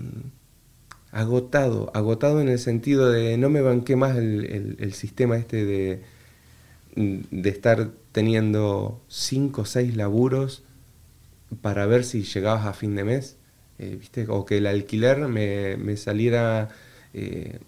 agotado, 1.12 1.92
agotado 1.94 2.42
en 2.42 2.50
el 2.50 2.60
sentido 2.60 3.12
de 3.12 3.38
no 3.38 3.50
me 3.50 3.62
banqué 3.62 3.96
más 3.96 4.18
el 4.18 4.94
sistema 4.94 5.38
este 5.38 5.66
de 5.66 6.16
de 6.96 7.50
estar 7.50 7.92
teniendo 8.12 9.02
cinco 9.08 9.62
o 9.62 9.66
seis 9.66 9.96
laburos 9.96 10.64
para 11.62 11.86
ver 11.86 12.04
si 12.04 12.24
llegabas 12.24 12.66
a 12.66 12.74
fin 12.74 12.96
de 12.96 13.04
mes, 13.04 13.38
eh, 13.80 13.98
¿viste? 14.00 14.26
o 14.30 14.46
que 14.46 14.58
el 14.58 14.68
alquiler 14.68 15.28
me, 15.28 15.98
saliera 15.98 16.70
eh, 17.14 17.60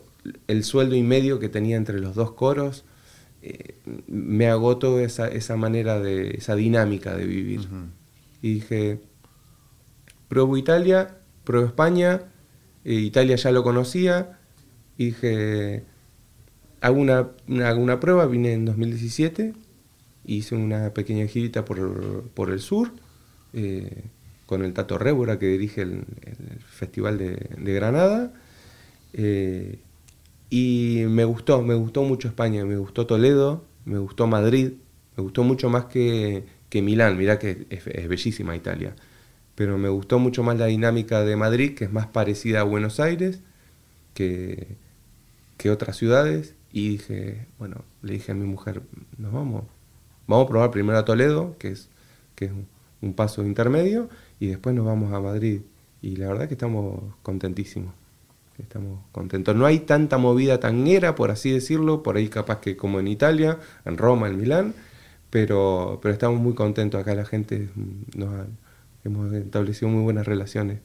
el 0.47 0.63
sueldo 0.63 0.95
y 0.95 1.03
medio 1.03 1.39
que 1.39 1.49
tenía 1.49 1.77
entre 1.77 1.99
los 1.99 2.15
dos 2.15 2.31
coros. 2.31 2.85
Eh, 3.41 3.75
me 4.07 4.47
agotó 4.47 4.99
esa, 4.99 5.27
esa, 5.27 5.55
manera 5.55 5.99
de, 5.99 6.31
esa 6.31 6.55
dinámica 6.55 7.15
de 7.15 7.25
vivir. 7.25 7.67
y 8.41 8.55
dije, 8.55 8.99
pruebo 10.27 10.57
Italia, 10.57 11.17
pruebo 11.43 11.67
España, 11.67 12.23
Italia 12.83 13.35
ya 13.35 13.51
lo 13.51 13.63
conocía, 13.63 14.39
y 14.97 15.07
dije, 15.07 15.83
hago 16.81 16.99
una, 16.99 17.29
una, 17.47 17.99
prueba, 17.99 18.25
vine 18.25 18.53
en 18.53 18.65
2017, 18.65 19.53
hice 20.25 20.55
una 20.55 20.93
pequeña 20.93 21.27
girita 21.27 21.65
por, 21.65 22.49
el 22.49 22.59
sur, 22.59 22.91
eh, 23.53 24.03
con 24.45 24.63
el 24.63 24.73
Tato 24.73 24.97
Rébora 24.97 25.37
que 25.37 25.47
dirige 25.47 25.81
el, 25.81 26.05
Festival 26.69 27.17
de, 27.17 27.73
Granada, 27.73 28.33
eh, 29.13 29.79
y 30.49 31.03
me 31.09 31.25
gustó, 31.25 31.61
me 31.61 31.75
gustó 31.75 32.03
mucho 32.03 32.27
España, 32.27 32.63
me 32.65 32.77
gustó 32.77 33.05
Toledo, 33.05 33.65
me 33.85 33.97
gustó 33.97 34.27
Madrid, 34.27 34.73
me 35.15 35.23
gustó 35.23 35.43
mucho 35.43 35.69
más 35.69 35.85
que, 35.85 36.45
que 36.69 36.81
Milán, 36.81 37.17
mirá 37.17 37.39
que 37.39 37.65
es, 37.69 38.07
bellísima 38.07 38.55
Italia, 38.55 38.95
pero 39.55 39.77
me 39.77 39.89
gustó 39.89 40.19
mucho 40.19 40.43
más 40.43 40.57
la 40.57 40.67
dinámica 40.67 41.23
de 41.23 41.35
Madrid, 41.35 41.75
que 41.75 41.85
es 41.85 41.91
más 41.91 42.07
parecida 42.07 42.61
a 42.61 42.63
Buenos 42.63 42.99
Aires 42.99 43.41
que, 44.13 44.77
que 45.57 45.71
otras 45.71 45.97
ciudades, 45.97 46.55
y 46.71 46.89
dije, 46.89 47.47
bueno, 47.57 47.83
le 48.01 48.13
dije 48.13 48.31
a 48.31 48.35
mi 48.35 48.45
mujer, 48.45 48.83
nos 49.17 49.33
vamos, 49.33 49.63
vamos 50.27 50.45
a 50.45 50.49
probar 50.49 50.71
primero 50.71 50.97
a 50.97 51.05
Toledo, 51.05 51.57
que 51.57 51.69
es, 51.69 51.89
que 52.35 52.45
es 52.45 52.51
un 52.51 52.67
paso 53.13 53.45
intermedio, 53.45 54.09
y 54.39 54.47
después 54.47 54.75
nos 54.75 54.85
vamos 54.85 55.13
a 55.13 55.19
Madrid. 55.19 55.61
Y 56.01 56.15
la 56.15 56.27
verdad 56.27 56.47
que 56.47 56.53
estamos 56.53 57.01
contentísimos 57.23 57.93
estamos 58.59 58.99
contentos. 59.11 59.55
No 59.55 59.65
hay 59.65 59.79
tanta 59.79 60.17
movida 60.17 60.59
tanguera, 60.59 61.15
por 61.15 61.31
así 61.31 61.51
decirlo, 61.51 62.03
por 62.03 62.17
ahí 62.17 62.27
capaz 62.27 62.59
que 62.59 62.75
como 62.75 62.99
en 62.99 63.07
Italia, 63.07 63.59
en 63.85 63.97
Roma, 63.97 64.27
en 64.27 64.37
Milán, 64.37 64.73
pero, 65.29 65.99
pero 66.01 66.13
estamos 66.13 66.39
muy 66.39 66.53
contentos 66.53 66.99
acá, 66.99 67.13
la 67.13 67.25
gente 67.25 67.69
nos 68.15 68.47
hemos 69.03 69.31
establecido 69.33 69.89
muy 69.89 70.03
buenas 70.03 70.25
relaciones. 70.25 70.79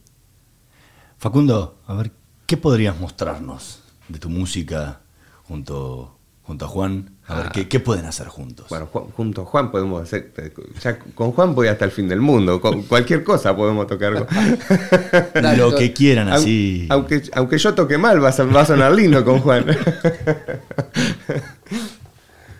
Facundo, 1.17 1.79
a 1.87 1.95
ver, 1.95 2.11
¿qué 2.45 2.57
podrías 2.57 2.99
mostrarnos 2.99 3.83
de 4.09 4.19
tu 4.19 4.29
música 4.29 5.01
junto 5.43 6.17
junto 6.43 6.65
a 6.65 6.67
Juan. 6.67 7.09
A 7.25 7.35
ver, 7.35 7.67
¿qué, 7.67 7.79
pueden 7.79 8.05
hacer 8.05 8.27
juntos? 8.27 8.67
Bueno, 8.69 8.87
junto 8.87 9.43
a 9.43 9.45
Juan 9.45 9.71
podemos 9.71 10.03
hacer. 10.03 10.33
Ya 10.81 10.99
con 11.15 11.31
Juan 11.31 11.55
voy 11.55 11.69
hasta 11.69 11.85
el 11.85 11.91
fin 11.91 12.09
del 12.09 12.19
mundo. 12.19 12.59
Con 12.59 12.83
cualquier 12.83 13.23
cosa 13.23 13.55
podemos 13.55 13.87
tocar. 13.87 14.13
Lo 15.57 15.73
que 15.75 15.93
quieran, 15.93 16.27
así. 16.27 16.85
Aunque, 16.89 17.23
aunque 17.33 17.57
yo 17.57 17.73
toque 17.73 17.97
mal, 17.97 18.23
va 18.23 18.29
a, 18.29 18.43
va 18.43 18.61
a 18.61 18.65
sonar 18.65 18.91
lindo 18.91 19.23
con 19.23 19.39
Juan. 19.39 19.65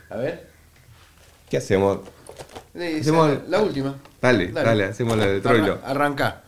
a 0.10 0.16
ver. 0.16 0.48
¿Qué 1.50 1.58
hacemos? 1.58 2.00
hacemos 2.74 3.38
la 3.50 3.62
última. 3.62 3.96
Dale, 4.22 4.48
dale, 4.48 4.86
hacemos 4.86 5.18
la 5.18 5.28
de 5.28 5.42
Troilo. 5.42 5.80
Arranca. 5.86 6.42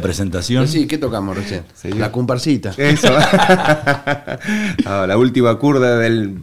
Presentación. 0.00 0.68
Sí, 0.68 0.86
¿qué 0.86 0.98
tocamos 0.98 1.36
recién? 1.36 1.64
La 1.98 2.10
comparsita. 2.10 2.72
Eso. 2.76 3.08
la 4.84 5.16
última 5.18 5.58
curda 5.58 5.98
del, 5.98 6.40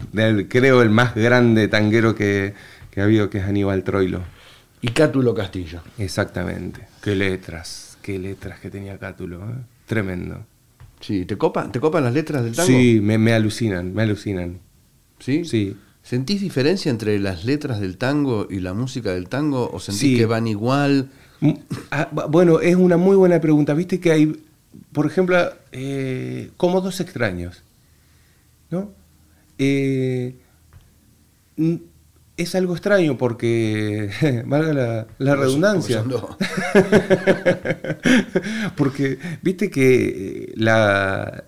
creo, 0.49 0.81
el 0.81 0.89
más 0.89 1.15
grande 1.15 1.67
tanguero 1.67 2.15
que, 2.15 2.53
ha 2.95 3.01
habido, 3.01 3.29
que 3.29 3.39
es 3.39 3.45
Aníbal 3.45 3.83
Troilo. 3.83 4.21
Y 4.81 4.89
Cátulo 4.89 5.33
Castillo. 5.33 5.81
Exactamente. 5.97 6.87
Qué 7.01 7.15
letras, 7.15 7.97
qué 8.01 8.19
letras 8.19 8.59
que 8.59 8.69
tenía 8.69 8.97
Cátulo. 8.99 9.39
¿eh? 9.39 9.55
Tremendo. 9.87 10.45
Sí, 10.99 11.25
¿te 11.25 11.37
copan, 11.37 11.71
¿te 11.71 11.79
copan 11.79 12.03
las 12.03 12.13
letras 12.13 12.43
del 12.43 12.55
tango? 12.55 12.67
Sí, 12.67 12.99
me, 13.01 13.33
alucinan, 13.33 13.93
me 13.93 14.03
alucinan. 14.03 14.59
¿Sí? 15.19 15.43
Sí. 15.45 15.75
¿Sentís 16.03 16.41
diferencia 16.41 16.89
entre 16.89 17.17
las 17.19 17.45
letras 17.45 17.79
del 17.79 17.97
tango 17.97 18.47
y 18.49 18.59
la 18.59 18.73
música 18.73 19.13
del 19.13 19.29
tango? 19.29 19.69
¿O 19.71 19.79
sentís 19.79 20.17
que 20.17 20.25
van 20.25 20.47
igual? 20.47 21.09
Ah, 21.91 22.09
bueno, 22.29 22.59
es 22.59 22.75
una 22.75 22.97
muy 22.97 23.15
buena 23.15 23.39
pregunta. 23.41 23.73
Viste 23.73 23.99
que 23.99 24.11
hay, 24.11 24.43
por 24.91 25.05
ejemplo, 25.05 25.37
eh, 25.71 26.51
como 26.57 26.81
dos 26.81 26.99
extraños, 26.99 27.63
¿no? 28.69 28.91
Eh, 29.57 30.35
es 32.37 32.55
algo 32.55 32.73
extraño 32.73 33.17
porque, 33.17 34.43
valga 34.45 35.07
la, 35.17 35.35
redundancia, 35.35 36.03
porque 38.75 39.19
viste 39.41 39.69
que 39.69 40.05
eh, 40.05 40.53
la, 40.55 41.43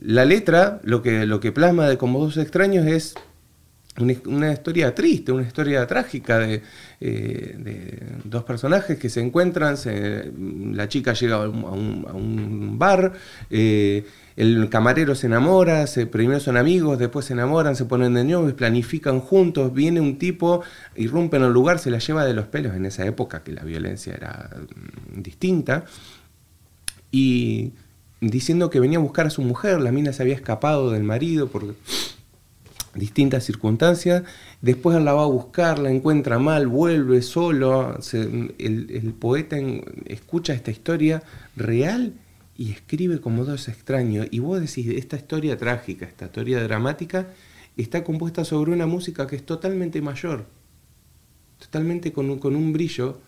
la 0.00 0.24
letra, 0.24 0.80
lo 0.84 1.02
que, 1.02 1.26
lo 1.26 1.40
que 1.40 1.52
plasma 1.52 1.88
de 1.88 1.98
como 1.98 2.20
dos 2.20 2.36
extraños 2.36 2.86
es 2.86 3.14
una, 3.98 4.52
historia 4.52 4.94
triste, 4.94 5.32
una 5.32 5.42
historia 5.42 5.86
trágica 5.86 6.38
de, 6.38 6.62
eh, 7.00 7.98
dos 8.24 8.44
personajes 8.44 8.98
que 8.98 9.08
se 9.08 9.20
encuentran, 9.20 9.76
la 10.74 10.88
chica 10.88 11.12
llega 11.12 11.36
a 11.36 11.48
un, 11.48 12.76
bar, 12.78 13.12
eh, 13.50 14.06
el 14.36 14.68
camarero 14.70 15.14
se 15.14 15.26
enamora, 15.26 15.86
se, 15.86 16.06
primero 16.06 16.40
son 16.40 16.56
amigos, 16.56 16.98
después 16.98 17.26
se 17.26 17.32
enamoran, 17.32 17.76
se 17.76 17.84
ponen 17.84 18.14
de 18.14 18.24
novios, 18.24 18.54
planifican 18.54 19.20
juntos, 19.20 19.74
viene 19.74 20.00
un 20.00 20.18
tipo, 20.18 20.62
irrumpe 20.96 21.36
en 21.36 21.44
el 21.44 21.52
lugar, 21.52 21.78
se 21.78 21.90
la 21.90 21.98
lleva 21.98 22.24
de 22.24 22.32
los 22.32 22.46
pelos. 22.46 22.74
En 22.74 22.86
esa 22.86 23.04
época 23.04 23.42
que 23.42 23.52
la 23.52 23.64
violencia 23.64 24.14
era 24.14 24.50
mm, 24.54 25.20
distinta, 25.20 25.84
y 27.10 27.72
diciendo 28.20 28.70
que 28.70 28.80
venía 28.80 28.98
a 28.98 29.02
buscar 29.02 29.26
a 29.26 29.30
su 29.30 29.42
mujer, 29.42 29.80
la 29.80 29.92
mina 29.92 30.12
se 30.12 30.22
había 30.22 30.34
escapado 30.34 30.90
del 30.90 31.02
marido 31.02 31.48
por 31.48 31.74
distintas 32.94 33.44
circunstancias, 33.44 34.24
después 34.60 35.00
la 35.02 35.12
va 35.12 35.22
a 35.22 35.26
buscar, 35.26 35.78
la 35.78 35.90
encuentra 35.90 36.38
mal, 36.38 36.66
vuelve 36.66 37.22
solo, 37.22 37.98
el, 38.58 39.14
poeta 39.18 39.56
escucha 40.06 40.54
esta 40.54 40.70
historia 40.70 41.22
real 41.56 42.14
y 42.56 42.72
escribe 42.72 43.20
como 43.20 43.44
dos 43.44 43.68
extraños. 43.68 44.26
Y 44.30 44.40
vos 44.40 44.60
decís, 44.60 44.88
esta 44.88 45.16
historia 45.16 45.56
trágica, 45.56 46.06
esta 46.06 46.26
historia 46.26 46.62
dramática, 46.62 47.28
está 47.76 48.04
compuesta 48.04 48.44
sobre 48.44 48.72
una 48.72 48.86
música 48.86 49.26
que 49.26 49.36
es 49.36 49.46
totalmente 49.46 50.02
mayor, 50.02 50.46
totalmente 51.58 52.12
con 52.12 52.30
un, 52.30 52.38
con 52.38 52.56
un 52.56 52.72
brillo 52.72 53.20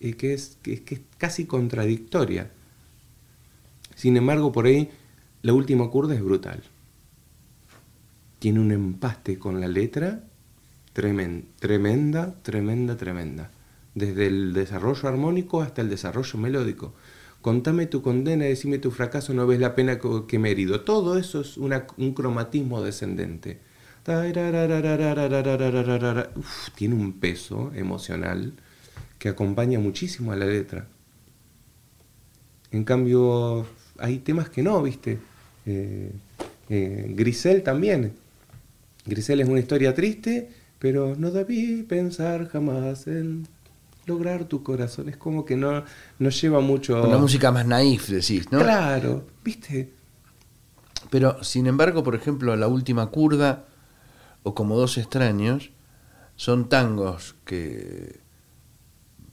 eh, 0.00 0.12
que, 0.14 0.34
es, 0.34 0.58
que, 0.62 0.82
que 0.82 1.00
casi 1.18 1.46
contradictoria. 1.46 2.50
Sin 3.94 4.16
embargo, 4.16 4.52
por 4.52 4.66
ahí 4.66 4.90
la 5.42 5.54
última 5.54 5.88
curda 5.88 6.14
es 6.14 6.22
brutal. 6.22 6.62
Tiene 8.38 8.60
un 8.60 8.72
empaste 8.72 9.38
con 9.38 9.60
la 9.60 9.68
letra 9.68 10.22
tremenda, 10.96 11.44
tremenda, 11.58 12.34
tremenda, 12.42 12.96
tremenda. 12.96 13.50
Desde 13.94 14.26
el 14.28 14.54
desarrollo 14.54 15.08
armónico 15.08 15.60
hasta 15.60 15.82
el 15.82 15.90
desarrollo 15.90 16.38
melódico. 16.38 16.94
Contame 17.42 17.86
tu 17.86 18.00
condena, 18.00 18.46
decime 18.46 18.78
tu 18.78 18.90
fracaso, 18.90 19.34
no 19.34 19.46
ves 19.46 19.60
la 19.60 19.74
pena 19.74 19.98
que 20.26 20.38
me 20.38 20.48
he 20.48 20.52
herido. 20.52 20.80
Todo 20.80 21.18
eso 21.18 21.42
es 21.42 21.58
un 21.58 22.12
cromatismo 22.14 22.82
descendente. 22.82 23.60
tiene 26.74 26.94
un 26.94 27.12
peso 27.20 27.72
emocional 27.74 28.54
que 29.18 29.28
acompaña 29.28 29.78
muchísimo 29.78 30.32
a 30.32 30.36
la 30.36 30.46
letra. 30.46 30.88
En 32.70 32.84
cambio, 32.84 33.66
hay 33.98 34.18
temas 34.18 34.48
que 34.48 34.62
no, 34.62 34.82
¿viste? 34.82 35.18
Eh, 35.66 36.10
eh, 36.68 37.06
Grisel 37.14 37.62
también. 37.62 38.25
Grisel 39.06 39.40
es 39.40 39.48
una 39.48 39.60
historia 39.60 39.94
triste, 39.94 40.50
pero 40.78 41.14
no 41.16 41.30
debí 41.30 41.82
pensar 41.82 42.48
jamás 42.48 43.06
en 43.06 43.46
lograr 44.06 44.44
tu 44.44 44.62
corazón. 44.62 45.08
Es 45.08 45.16
como 45.16 45.44
que 45.44 45.56
no, 45.56 45.84
no 46.18 46.30
lleva 46.30 46.60
mucho... 46.60 47.02
Una 47.02 47.18
música 47.18 47.50
más 47.50 47.66
naif, 47.66 48.08
decís, 48.08 48.50
¿no? 48.50 48.58
Claro, 48.58 49.26
¿viste? 49.44 49.92
Pero, 51.10 51.42
sin 51.42 51.66
embargo, 51.66 52.02
por 52.02 52.14
ejemplo, 52.14 52.54
La 52.56 52.68
Última 52.68 53.08
Curda 53.08 53.66
o 54.42 54.54
Como 54.54 54.76
Dos 54.76 54.98
Extraños 54.98 55.70
son 56.36 56.68
tangos 56.68 57.36
que 57.44 58.20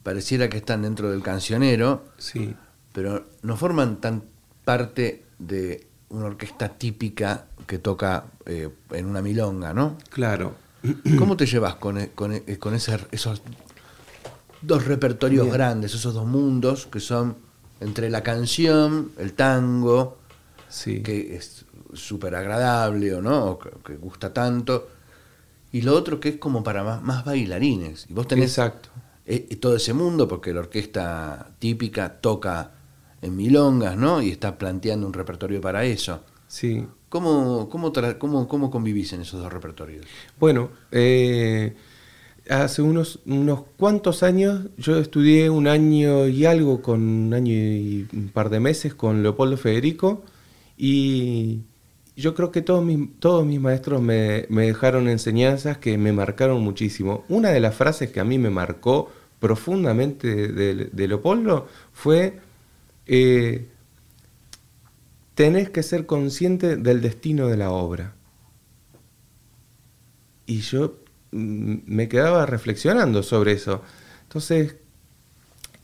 pareciera 0.02 0.50
que 0.50 0.58
están 0.58 0.82
dentro 0.82 1.12
del 1.12 1.22
cancionero, 1.22 2.06
sí. 2.18 2.56
pero 2.92 3.28
no 3.42 3.58
forman 3.58 4.02
tan 4.02 4.24
parte 4.64 5.24
de 5.40 5.88
una 6.14 6.26
orquesta 6.26 6.70
típica 6.70 7.46
que 7.68 7.80
toca 7.80 8.26
eh, 8.46 8.70
en 8.92 9.06
una 9.06 9.22
milonga, 9.22 9.74
¿no? 9.74 9.98
Claro. 10.10 10.56
¿Cómo 11.18 11.38
te 11.38 11.46
llevas 11.46 11.76
con, 11.76 11.98
e, 11.98 12.10
con, 12.10 12.34
e, 12.34 12.60
con 12.60 12.76
esos 12.76 13.42
dos 14.62 14.86
repertorios 14.86 15.52
grandes, 15.52 15.94
esos 15.94 16.14
dos 16.14 16.26
mundos 16.26 16.88
que 16.88 17.00
son 17.00 17.36
entre 17.80 18.10
la 18.10 18.22
canción, 18.22 19.12
el 19.18 19.34
tango, 19.34 20.18
sí. 20.70 21.02
que 21.02 21.36
es 21.36 21.66
súper 21.94 22.36
agradable 22.36 23.14
o 23.16 23.22
no, 23.22 23.60
que, 23.60 23.96
gusta 23.96 24.34
tanto, 24.34 24.90
y 25.72 25.82
lo 25.82 25.96
otro 25.96 26.20
que 26.20 26.30
es 26.30 26.38
como 26.38 26.64
para 26.64 26.84
más, 26.84 27.02
más 27.02 27.26
bailarines. 27.26 28.06
Y 28.10 28.14
vos 28.14 28.28
tenés 28.28 28.52
Exacto. 28.52 28.90
Eh, 29.26 29.56
todo 29.60 29.76
ese 29.78 29.94
mundo, 29.94 30.28
porque 30.28 30.54
la 30.54 30.60
orquesta 30.60 31.52
típica 31.60 32.20
toca 32.20 32.72
en 33.24 33.36
milongas, 33.36 33.98
¿no? 33.98 34.22
Y 34.22 34.30
está 34.30 34.58
planteando 34.58 35.08
un 35.08 35.14
repertorio 35.14 35.62
para 35.62 35.86
eso. 35.86 36.22
Sí. 36.48 36.86
¿Cómo, 37.10 37.70
cómo, 37.70 37.92
cómo, 38.20 38.48
cómo 38.48 38.70
convivís 38.70 39.14
en 39.14 39.22
esos 39.22 39.42
dos 39.42 39.52
repertorios? 39.52 40.06
Bueno, 40.40 40.70
eh, 40.92 41.76
hace 42.50 42.82
unos, 42.82 43.20
unos 43.26 43.62
cuantos 43.78 44.24
años 44.24 44.68
yo 44.78 44.98
estudié 44.98 45.50
un 45.50 45.68
año 45.68 46.28
y 46.28 46.46
algo, 46.46 46.82
con 46.82 47.02
un 47.02 47.34
año 47.34 47.54
y 47.54 48.08
un 48.14 48.30
par 48.30 48.50
de 48.50 48.60
meses 48.60 48.94
con 48.94 49.24
Leopoldo 49.24 49.58
Federico 49.58 50.24
y 50.78 51.62
yo 52.16 52.36
creo 52.36 52.52
que 52.52 52.62
todos 52.62 52.84
mis, 52.84 53.20
todos 53.20 53.46
mis 53.46 53.60
maestros 53.60 54.02
me, 54.02 54.46
me 54.50 54.68
dejaron 54.68 55.08
enseñanzas 55.08 55.78
que 55.78 55.98
me 55.98 56.12
marcaron 56.12 56.62
muchísimo. 56.62 57.24
Una 57.30 57.50
de 57.50 57.60
las 57.60 57.76
frases 57.76 58.12
que 58.12 58.20
a 58.20 58.24
mí 58.26 58.38
me 58.38 58.50
marcó 58.50 59.10
profundamente 59.40 60.48
de, 60.50 60.90
de 60.92 61.08
Leopoldo 61.08 61.68
fue 61.92 62.40
eh, 63.08 63.70
tenés 65.36 65.70
que 65.70 65.84
ser 65.84 66.06
consciente 66.06 66.78
del 66.78 67.02
destino 67.02 67.48
de 67.48 67.58
la 67.58 67.72
obra. 67.72 68.16
Y 70.46 70.62
yo 70.62 71.00
mm, 71.32 71.76
me 71.86 72.08
quedaba 72.08 72.46
reflexionando 72.46 73.24
sobre 73.24 73.54
eso. 73.54 73.82
Entonces, 74.24 74.76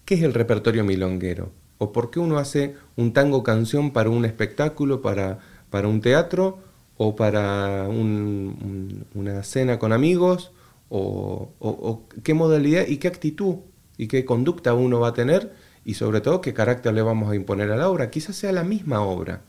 ¿qué 0.06 0.16
es 0.16 0.24
el 0.24 0.34
repertorio 0.34 0.84
milonguero? 0.84 1.52
¿O 1.78 1.92
por 1.92 2.12
qué 2.12 2.20
uno 2.20 2.38
hace 2.38 2.76
un 2.96 3.14
tango 3.14 3.44
canción 3.44 3.92
para 3.92 4.10
un 4.10 4.26
espectáculo, 4.26 5.02
para, 5.02 5.40
para 5.70 5.88
un 5.88 6.02
teatro, 6.02 6.60
o 6.98 7.16
para 7.16 7.88
una 7.88 9.44
cena 9.44 9.80
con 9.80 9.94
amigos? 9.94 10.52
o, 10.90 12.04
qué 12.24 12.34
modalidad 12.34 12.88
y 12.88 12.98
qué 12.98 13.08
actitud 13.08 13.58
y 13.98 14.08
qué 14.08 14.26
conducta 14.26 14.74
uno 14.74 15.00
va 15.00 15.10
a 15.10 15.14
tener 15.14 15.54
y 15.86 15.96
sobre 15.96 16.22
todo 16.22 16.42
qué 16.42 16.54
carácter 16.54 16.94
le 16.94 17.02
vamos 17.02 17.32
a 17.32 17.36
imponer 17.36 17.72
a 17.72 17.78
la 17.78 17.90
obra. 17.90 18.10
Quizás 18.10 18.36
sea 18.36 18.52
la 18.52 18.64
misma 18.64 19.02
obra, 19.02 19.42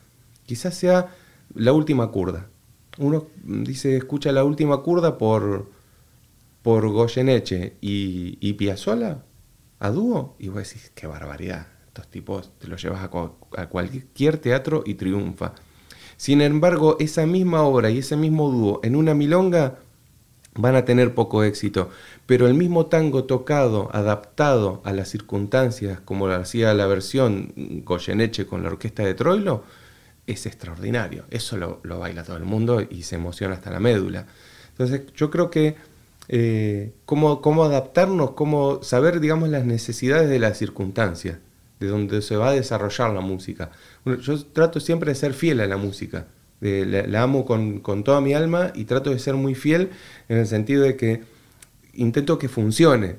quizás 0.47 0.75
sea 0.75 1.15
la 1.55 1.73
última 1.73 2.11
curda. 2.11 2.49
Uno 2.99 3.27
dice, 3.45 3.97
escucha 3.97 4.33
la 4.33 4.45
última 4.45 4.83
curda 4.83 5.19
por, 5.19 5.71
por 6.63 6.89
Goyeneche 6.89 7.77
y, 7.81 8.39
y 8.41 8.55
Piazzolla 8.55 9.25
a 9.79 9.91
dúo, 9.91 10.37
y 10.39 10.49
vos 10.49 10.59
decís, 10.59 10.93
qué 10.95 11.07
barbaridad, 11.07 11.67
estos 11.87 12.09
tipos 12.09 12.53
te 12.59 12.69
los 12.69 12.83
llevas 12.83 13.03
a, 13.03 13.63
a 13.63 13.69
cualquier 13.69 14.37
teatro 14.37 14.83
y 14.85 14.95
triunfa. 14.95 15.55
Sin 16.19 16.43
embargo, 16.43 16.97
esa 17.01 17.25
misma 17.25 17.63
obra 17.63 17.91
y 17.91 17.99
ese 17.99 18.15
mismo 18.15 18.51
dúo 18.51 18.81
en 18.83 18.95
una 18.95 19.15
milonga 19.15 19.79
van 20.55 20.77
a 20.77 20.85
tener 20.85 21.15
poco 21.15 21.45
éxito. 21.45 21.91
Pero 22.27 22.47
el 22.47 22.55
mismo 22.55 22.87
tango 22.87 23.25
tocado, 23.25 23.89
adaptado 23.93 24.81
a 24.85 24.93
las 24.93 25.09
circunstancias, 25.09 26.01
como 26.01 26.27
lo 26.27 26.35
hacía 26.35 26.75
la 26.75 26.87
versión 26.87 27.53
Goyeneche 27.85 28.47
con 28.47 28.63
la 28.63 28.69
orquesta 28.69 29.05
de 29.05 29.15
Troilo, 29.15 29.65
es 30.27 30.47
extraordinario. 30.47 31.25
Eso 31.31 31.57
lo, 31.57 31.81
baila 31.99 32.25
todo 32.25 32.37
el 32.37 32.45
mundo 32.45 32.81
y 32.89 33.03
se 33.03 33.17
emociona 33.17 33.55
hasta 33.55 33.71
la 33.71 33.81
médula. 33.81 34.27
Entonces 34.71 35.03
yo 35.15 35.31
creo 35.31 35.51
que 35.51 35.77
eh, 36.29 36.93
cómo, 37.05 37.65
adaptarnos, 37.65 38.33
cómo 38.33 38.83
saber, 38.83 39.21
digamos, 39.21 39.49
las 39.49 39.65
necesidades 39.65 40.29
de 40.29 40.39
las 40.39 40.59
circunstancias, 40.59 41.39
de 41.81 41.89
donde 41.89 42.23
se 42.23 42.37
va 42.37 42.51
a 42.51 42.53
desarrollar 42.53 43.11
la 43.13 43.21
música. 43.21 43.71
yo 44.05 44.45
trato 44.47 44.81
siempre 44.81 45.11
de 45.11 45.15
ser 45.17 45.35
fiel 45.35 45.61
a 45.61 45.67
la 45.67 45.77
música 45.77 46.27
la, 46.61 47.23
amo 47.23 47.45
con, 47.45 47.83
toda 48.05 48.21
mi 48.21 48.35
alma 48.35 48.73
y 48.75 48.85
trato 48.85 49.11
de 49.11 49.19
ser 49.19 49.35
muy 49.35 49.55
fiel 49.55 49.91
en 50.29 50.39
el 50.39 50.47
sentido 50.47 50.83
de 50.83 50.97
que 50.97 51.23
intento 51.95 52.39
que 52.39 52.49
funcione. 52.49 53.17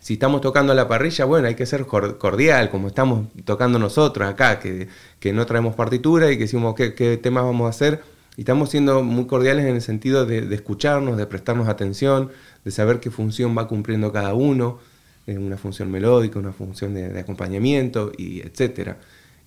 Si 0.00 0.14
estamos 0.14 0.40
tocando 0.40 0.74
la 0.74 0.88
parrilla, 0.88 1.24
bueno, 1.24 1.46
hay 1.46 1.54
que 1.54 1.66
ser 1.66 1.86
cordial, 1.86 2.70
como 2.70 2.88
estamos 2.88 3.28
tocando 3.44 3.78
nosotros 3.78 4.28
acá, 4.28 4.58
que, 4.58 4.88
no 5.32 5.46
traemos 5.46 5.76
partitura 5.76 6.30
y 6.30 6.36
que 6.36 6.44
decimos 6.44 6.74
qué, 6.74 7.20
temas 7.22 7.44
vamos 7.44 7.66
a 7.66 7.70
hacer. 7.70 8.02
Y 8.36 8.40
estamos 8.40 8.70
siendo 8.70 9.02
muy 9.02 9.26
cordiales 9.26 9.66
en 9.66 9.76
el 9.76 9.82
sentido 9.82 10.26
de, 10.26 10.52
escucharnos, 10.54 11.18
de 11.18 11.26
prestarnos 11.26 11.68
atención, 11.68 12.30
de 12.64 12.70
saber 12.70 12.98
qué 12.98 13.10
función 13.10 13.56
va 13.56 13.68
cumpliendo 13.68 14.10
cada 14.10 14.34
uno, 14.34 14.78
en 15.26 15.40
una 15.40 15.56
función 15.56 15.90
melódica, 15.90 16.38
una 16.38 16.52
función 16.52 16.94
de, 16.94 17.10
de 17.10 17.20
acompañamiento, 17.20 18.10
y 18.16 18.40
etc. 18.40 18.96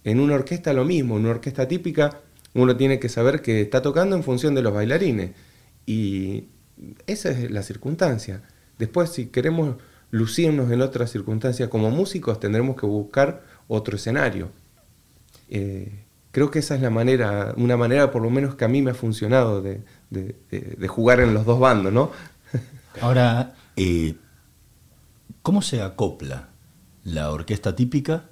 En 0.05 0.21
una 0.21 0.35
orquesta 0.35 0.71
lo 0.71 0.85
mismo, 0.85 1.17
en 1.17 1.23
una 1.23 1.31
orquesta 1.31 1.67
típica 1.67 2.21
uno 2.55 2.77
tiene 2.77 2.99
que 2.99 3.09
saber 3.09 3.41
que 3.41 3.61
está 3.61 3.81
tocando 3.81 4.15
en 4.15 4.23
función 4.23 4.55
de 4.55 4.61
los 4.61 4.73
bailarines. 4.73 5.31
Y 5.85 6.45
esa 7.05 7.29
es 7.29 7.51
la 7.51 7.61
circunstancia. 7.63 8.43
Después, 8.79 9.09
si 9.09 9.27
queremos 9.27 9.75
lucirnos 10.09 10.71
en 10.71 10.81
otras 10.81 11.11
circunstancias 11.11 11.67
como 11.67 11.91
músicos, 11.91 12.39
tendremos 12.39 12.77
que 12.77 12.85
buscar 12.85 13.43
otro 13.67 13.97
escenario. 13.97 14.51
Eh, 15.49 16.05
creo 16.31 16.49
que 16.49 16.59
esa 16.59 16.75
es 16.75 16.81
la 16.81 16.89
manera, 16.89 17.53
una 17.57 17.75
manera 17.75 18.09
por 18.09 18.21
lo 18.21 18.29
menos 18.29 18.55
que 18.55 18.63
a 18.63 18.69
mí 18.69 18.81
me 18.81 18.91
ha 18.91 18.95
funcionado 18.95 19.61
de, 19.61 19.83
jugar 20.87 21.19
en 21.19 21.33
los 21.33 21.45
dos 21.45 21.59
bandos, 21.59 21.91
¿no? 21.91 22.11
Ahora, 23.01 23.53
eh, 23.75 24.15
¿cómo 25.41 25.61
se 25.61 25.81
acopla 25.81 26.47
la 27.03 27.31
orquesta 27.31 27.75
típica 27.75 28.29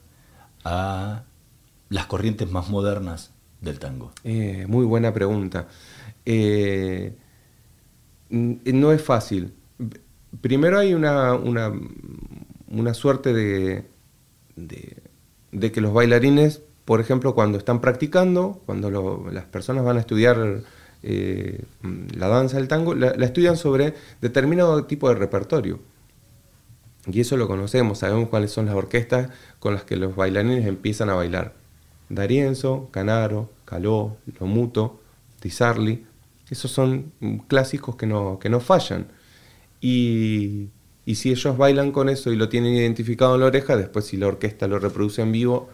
a 0.63 1.23
las 1.89 2.05
corrientes 2.05 2.49
más 2.49 2.69
modernas 2.69 3.32
del 3.63 3.79
tango? 3.79 4.11
Eh, 4.23 4.65
muy 4.67 4.85
buena 4.85 5.13
pregunta. 5.13 5.67
Eh, 6.25 7.13
no 8.29 8.91
es 8.91 9.01
fácil. 9.01 9.53
Primero 10.41 10.79
hay 10.79 10.93
una, 10.93 11.33
una, 11.35 12.93
suerte 12.93 13.33
de, 13.33 13.85
de, 14.55 15.71
que 15.71 15.81
los 15.81 15.93
bailarines, 15.93 16.61
por 16.85 16.99
ejemplo, 16.99 17.35
cuando 17.35 17.57
están 17.57 17.79
practicando, 17.81 18.61
cuando 18.65 19.29
las 19.31 19.45
personas 19.45 19.83
van 19.83 19.97
a 19.97 19.99
estudiar 19.99 20.63
eh, 21.03 21.63
la 22.15 22.27
danza 22.27 22.57
del 22.57 22.67
tango, 22.67 22.95
la, 22.95 23.09
estudian 23.11 23.57
sobre 23.57 23.93
determinado 24.21 24.85
tipo 24.85 25.07
de 25.09 25.15
repertorio. 25.15 25.79
Y 27.05 27.19
eso 27.19 27.37
lo 27.37 27.47
conocemos, 27.47 27.99
sabemos 27.99 28.29
cuáles 28.29 28.51
son 28.51 28.65
las 28.65 28.75
orquestas 28.75 29.29
con 29.59 29.73
las 29.73 29.83
que 29.83 29.97
los 29.97 30.15
bailarines 30.15 30.65
empiezan 30.65 31.09
a 31.09 31.13
bailar. 31.13 31.62
Darienzo, 32.15 32.89
Canaro, 32.91 33.49
Caló, 33.65 34.17
Lomuto, 34.39 35.01
Tizarli, 35.39 36.05
esos 36.49 36.71
son 36.71 37.11
clásicos 37.47 37.95
que 37.95 38.05
no, 38.05 38.39
que 38.39 38.49
no 38.49 38.59
fallan. 38.59 39.07
Y, 39.81 40.69
si 41.15 41.31
ellos 41.31 41.57
bailan 41.57 41.91
con 41.91 42.07
eso 42.07 42.31
y 42.31 42.37
lo 42.37 42.47
tienen 42.47 42.73
identificado 42.73 43.35
en 43.35 43.41
la 43.41 43.47
oreja, 43.47 43.75
después 43.75 44.05
si 44.05 44.15
la 44.17 44.27
orquesta 44.27 44.67
lo 44.67 44.79
reproduce 44.79 45.21
en 45.21 45.33
vivo, 45.33 45.69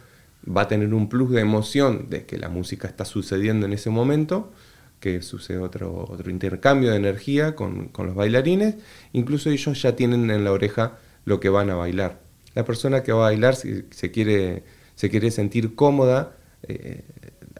va 0.45 0.61
a 0.61 0.67
tener 0.67 0.93
un 0.93 1.09
plus 1.09 1.29
de 1.29 1.41
emoción 1.41 2.09
de 2.09 2.25
que 2.25 2.37
la 2.39 2.49
música 2.49 2.87
está 2.87 3.05
sucediendo 3.05 3.67
en 3.67 3.73
ese 3.73 3.91
momento, 3.91 4.51
que 4.99 5.21
sucede 5.21 5.59
otro, 5.59 6.07
otro 6.09 6.31
intercambio 6.31 6.89
de 6.89 6.97
energía 6.97 7.55
con, 7.55 7.91
los 7.95 8.15
bailarines, 8.15 8.75
incluso 9.13 9.49
ellos 9.51 9.81
ya 9.81 9.95
tienen 9.95 10.31
en 10.31 10.43
la 10.43 10.51
oreja 10.51 10.97
lo 11.25 11.39
que 11.39 11.49
van 11.49 11.69
a 11.69 11.75
bailar. 11.75 12.19
La 12.55 12.65
persona 12.65 13.03
que 13.03 13.11
va 13.11 13.27
a 13.27 13.29
bailar, 13.29 13.55
si 13.55 13.85
se 13.91 14.11
quiere, 14.11 14.63
se 14.99 15.09
quiere 15.09 15.31
sentir 15.31 15.75
cómoda, 15.75 16.35
eh, 16.63 17.05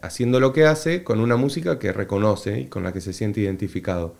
haciendo 0.02 0.40
lo 0.40 0.52
que 0.52 0.66
hace 0.66 1.02
con 1.02 1.20
una 1.20 1.36
música 1.36 1.78
que 1.78 1.90
reconoce 1.90 2.60
y 2.60 2.66
con 2.66 2.82
la 2.82 2.92
que 2.92 3.00
se 3.00 3.14
siente 3.14 3.40
identificado. 3.40 4.14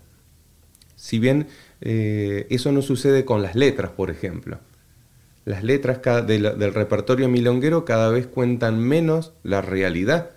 Si 0.97 1.19
bien 1.19 1.47
eh, 1.83 2.47
eso 2.49 2.73
no 2.73 2.81
sucede 2.81 3.27
con 3.27 3.43
las 3.43 3.55
letras, 3.57 3.91
por 3.91 4.11
ejemplo. 4.11 4.59
Las 5.45 5.63
letras 5.63 6.01
del, 6.27 6.73
repertorio 6.73 7.29
milonguero 7.29 7.85
cada 7.85 8.09
vez 8.09 8.27
cuentan 8.27 8.81
menos 8.81 9.35
la 9.43 9.61
realidad 9.61 10.31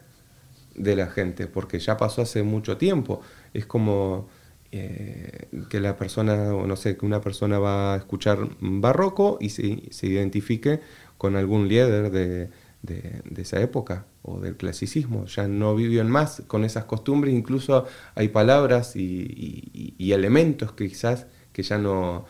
de 0.76 0.98
la 0.98 1.08
gente, 1.08 1.48
porque 1.48 1.80
ya 1.80 1.96
pasó 1.96 2.24
hace 2.24 2.44
mucho 2.44 2.76
tiempo. 2.76 3.22
Es 3.54 3.66
como 3.66 4.28
eh, 4.74 5.48
que 5.70 5.80
la 5.80 5.96
persona, 5.96 6.36
no 6.52 6.76
sé, 6.76 6.98
que 6.98 7.06
una 7.06 7.22
persona 7.22 7.60
va 7.60 7.94
a 7.94 7.98
escuchar 7.98 8.40
barroco 8.60 9.38
y 9.40 9.52
se 9.52 10.06
identifique 10.06 10.82
con 11.18 11.38
algún 11.38 11.70
líder 11.70 12.12
de, 12.12 12.50
de, 12.84 13.22
esa 13.38 13.60
época 13.62 14.06
o 14.22 14.40
del 14.40 14.56
clasicismo. 14.56 15.26
Ya 15.26 15.48
no 15.48 15.76
viven 15.76 16.10
más 16.10 16.44
con 16.46 16.64
esas 16.64 16.86
costumbres, 16.86 17.34
incluso 17.34 17.88
hay 18.14 18.28
palabras 18.28 18.96
y, 18.96 19.96
elementos 20.00 20.74
que 20.74 20.88
quizás 20.88 21.26
que 21.52 21.64
ya 21.64 21.78
no, 21.78 22.26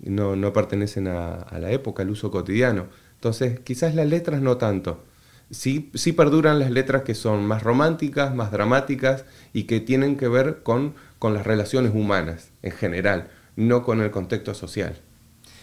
no, 0.00 0.52
pertenecen 0.52 1.08
a, 1.08 1.46
la 1.58 1.70
época, 1.70 2.02
al 2.02 2.10
uso 2.10 2.30
cotidiano. 2.30 2.86
Entonces, 3.14 3.60
quizás 3.60 3.94
las 3.94 4.06
letras 4.06 4.40
no 4.40 4.56
tanto. 4.56 5.04
Sí, 5.50 5.90
sí 5.94 6.12
perduran 6.12 6.58
las 6.58 6.70
letras 6.70 7.02
que 7.02 7.14
son 7.14 7.46
más 7.46 7.62
románticas, 7.62 8.34
más 8.34 8.52
dramáticas 8.52 9.24
y 9.52 9.64
que 9.64 9.80
tienen 9.80 10.16
que 10.16 10.28
ver 10.28 10.62
con, 10.62 10.94
con 11.18 11.32
las 11.32 11.46
relaciones 11.46 11.92
humanas 11.94 12.50
en 12.62 12.72
general, 12.72 13.30
no 13.56 13.82
con 13.82 14.02
el 14.02 14.10
contexto 14.10 14.52
social. 14.54 15.00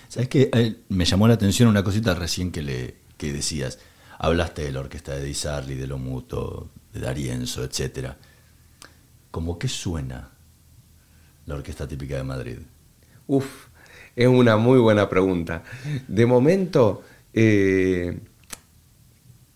¿Sabes 0.08 0.28
qué? 0.28 0.50
Eh, 0.54 0.76
me 0.89 1.06
llamó 1.06 1.28
la 1.28 1.36
atención 1.36 1.69
una 1.69 1.84
cosita 1.84 2.15
recién 2.15 2.52
que, 2.52 2.63
le, 2.63 2.95
que 3.17 3.32
decías. 3.32 3.80
Hablaste 4.17 4.63
de 4.63 4.71
la 4.71 4.80
orquesta 4.80 5.13
de 5.15 5.23
Di 5.23 5.34
Sarli, 5.34 5.75
de 5.75 5.88
Lomuto, 5.88 6.69
de 6.93 6.99
Darienzo, 7.01 7.63
etc. 7.63 8.13
¿Cómo 9.32 9.60
qué 9.60 9.67
suena 9.67 10.32
la 11.45 11.56
orquesta 11.56 11.88
típica 11.88 12.15
de 12.15 12.23
Madrid? 12.23 12.58
Uf, 13.28 13.67
es 14.15 14.28
una 14.28 14.58
muy 14.58 14.80
buena 14.80 15.10
pregunta. 15.10 15.63
De 16.08 16.25
momento... 16.25 17.04
Eh, 17.34 18.17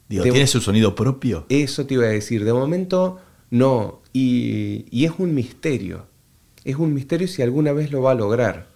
¿Tiene 0.09 0.47
su 0.47 0.59
sonido 0.59 0.95
propio? 0.95 1.45
Eso 1.49 1.85
te 1.85 1.93
iba 1.93 2.05
a 2.05 2.09
decir. 2.09 2.43
De 2.43 2.51
momento, 2.51 3.19
no. 3.51 4.01
Y, 4.11 5.05
es 5.05 5.11
un 5.17 5.33
misterio. 5.33 6.07
Es 6.65 6.75
un 6.75 6.93
misterio 6.93 7.27
si 7.27 7.41
alguna 7.41 7.73
vez 7.73 7.91
lo 7.91 8.01
va 8.01 8.11
a 8.11 8.15
lograr. 8.15 8.67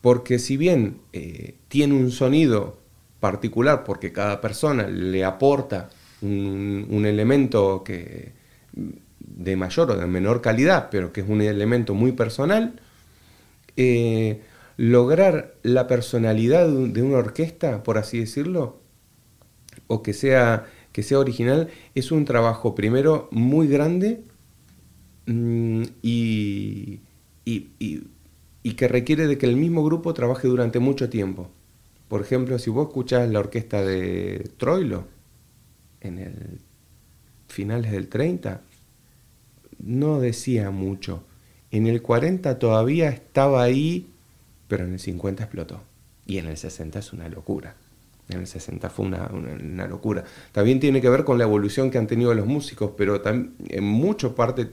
Porque 0.00 0.38
si 0.38 0.56
bien 0.56 1.00
eh, 1.12 1.56
tiene 1.68 1.94
un 1.94 2.10
sonido 2.12 2.79
particular 3.20 3.84
porque 3.84 4.12
cada 4.12 4.40
persona 4.40 4.88
le 4.88 5.24
aporta 5.24 5.90
un, 6.22 7.04
elemento 7.06 7.84
que, 7.84 8.32
de 8.72 9.56
mayor 9.56 9.90
o 9.90 9.96
de 9.96 10.06
menor 10.06 10.40
calidad, 10.40 10.88
pero 10.90 11.12
que 11.12 11.20
es 11.20 11.28
un 11.28 11.42
elemento 11.42 11.94
muy 11.94 12.12
personal, 12.12 12.80
eh, 13.76 14.40
lograr 14.76 15.54
la 15.62 15.86
personalidad 15.86 16.68
de 16.68 17.02
una 17.02 17.18
orquesta, 17.18 17.82
por 17.82 17.98
así 17.98 18.18
decirlo, 18.18 18.80
o 19.86 20.02
que 20.02 20.12
sea, 20.14 20.66
que 20.92 21.02
sea 21.02 21.18
original, 21.18 21.68
es 21.94 22.12
un 22.12 22.24
trabajo 22.24 22.74
primero 22.74 23.28
muy 23.30 23.68
grande 23.68 24.22
mm, 25.26 25.82
y, 26.02 27.00
y 27.44 28.72
que 28.76 28.88
requiere 28.88 29.26
de 29.26 29.38
que 29.38 29.46
el 29.46 29.56
mismo 29.56 29.84
grupo 29.84 30.14
trabaje 30.14 30.48
durante 30.48 30.78
mucho 30.78 31.08
tiempo. 31.10 31.50
Por 32.10 32.22
ejemplo, 32.22 32.58
si 32.58 32.70
vos 32.70 32.88
escuchás 32.88 33.30
la 33.30 33.38
orquesta 33.38 33.84
de 33.84 34.50
Troilo 34.56 35.04
en 36.00 36.18
el 36.18 36.58
finales 37.46 37.92
del 37.92 38.08
30, 38.08 38.62
no 39.78 40.18
decía 40.18 40.72
mucho. 40.72 41.22
En 41.70 41.86
el 41.86 42.02
40 42.02 42.58
todavía 42.58 43.10
estaba 43.10 43.62
ahí, 43.62 44.10
pero 44.66 44.86
en 44.86 44.94
el 44.94 44.98
50 44.98 45.44
explotó. 45.44 45.82
Y 46.26 46.38
en 46.38 46.46
el 46.46 46.56
60 46.56 46.98
es 46.98 47.12
una 47.12 47.28
locura. 47.28 47.76
En 48.28 48.40
el 48.40 48.48
60 48.48 48.90
fue 48.90 49.06
una, 49.06 49.28
una, 49.28 49.86
locura. 49.86 50.24
También 50.50 50.80
tiene 50.80 51.00
que 51.00 51.08
ver 51.08 51.22
con 51.22 51.38
la 51.38 51.44
evolución 51.44 51.92
que 51.92 51.98
han 51.98 52.08
tenido 52.08 52.34
los 52.34 52.46
músicos, 52.46 52.90
pero 52.96 53.22
en 53.24 53.84
mucha 53.84 54.34
parte, 54.34 54.68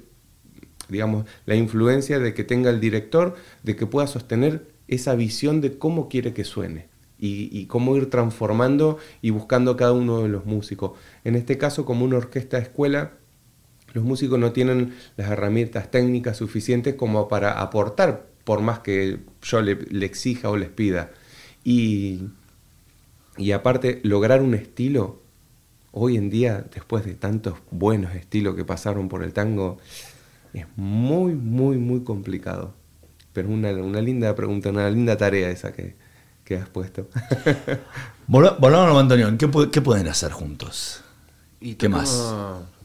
digamos, 0.90 1.28
la 1.46 1.54
influencia 1.54 2.18
de 2.18 2.34
que 2.34 2.44
tenga 2.44 2.72
el 2.72 2.80
director, 2.80 3.36
de 3.62 3.76
que 3.76 3.86
pueda 3.86 4.08
sostener 4.08 4.72
esa 4.88 5.14
visión 5.14 5.62
de 5.62 5.78
cómo 5.78 6.10
quiere 6.10 6.34
que 6.34 6.44
suene 6.44 6.97
y, 7.20 7.66
cómo 7.66 7.96
ir 7.98 8.10
transformando 8.10 8.98
y 9.22 9.32
buscando 9.32 9.76
cada 9.76 9.94
uno 9.94 10.22
de 10.22 10.30
los 10.30 10.46
músicos. 10.46 10.92
En 11.24 11.36
este 11.36 11.58
caso, 11.58 11.86
como 11.86 12.06
una 12.06 12.18
orquesta 12.18 12.58
de 12.58 12.64
escuela, 12.64 13.14
los 13.94 14.04
músicos 14.04 14.38
no 14.40 14.52
tienen 14.52 14.96
las 15.16 15.32
herramientas 15.32 15.90
técnicas 15.90 16.38
suficientes 16.38 16.96
como 16.96 17.28
para 17.28 17.60
aportar, 17.62 18.28
por 18.44 18.62
más 18.62 18.80
que 18.80 19.20
yo 19.42 19.62
le, 19.62 19.78
exija 20.06 20.50
o 20.50 20.58
les 20.58 20.70
pida. 20.70 21.12
Y, 21.64 22.22
y 23.38 23.52
aparte, 23.52 24.00
lograr 24.04 24.42
un 24.42 24.54
estilo, 24.54 25.22
hoy 25.92 26.18
en 26.18 26.30
día, 26.30 26.66
después 26.74 27.06
de 27.06 27.16
tantos 27.16 27.56
buenos 27.72 28.14
estilos 28.16 28.56
que 28.56 28.64
pasaron 28.64 29.10
por 29.10 29.24
el 29.24 29.34
tango, 29.34 29.80
es 30.54 30.66
muy, 30.76 31.34
muy, 31.34 31.78
muy 31.78 32.04
complicado. 32.04 32.74
Pero 33.34 33.50
una, 33.50 33.72
una 33.72 34.02
linda 34.02 34.34
pregunta, 34.36 34.70
una 34.70 34.90
linda 34.90 35.18
tarea 35.18 35.50
esa 35.50 35.74
que, 35.74 35.96
que 36.48 36.56
has 36.56 36.70
puesto. 36.70 37.10
Volvamos 38.28 38.96
a 38.96 39.00
Antonio, 39.02 39.38
¿qué, 39.38 39.50
¿qué, 39.70 39.82
pueden 39.82 40.08
hacer 40.08 40.32
juntos? 40.32 41.02
¿Y 41.60 41.76
qué 41.76 41.90
más? 41.90 42.34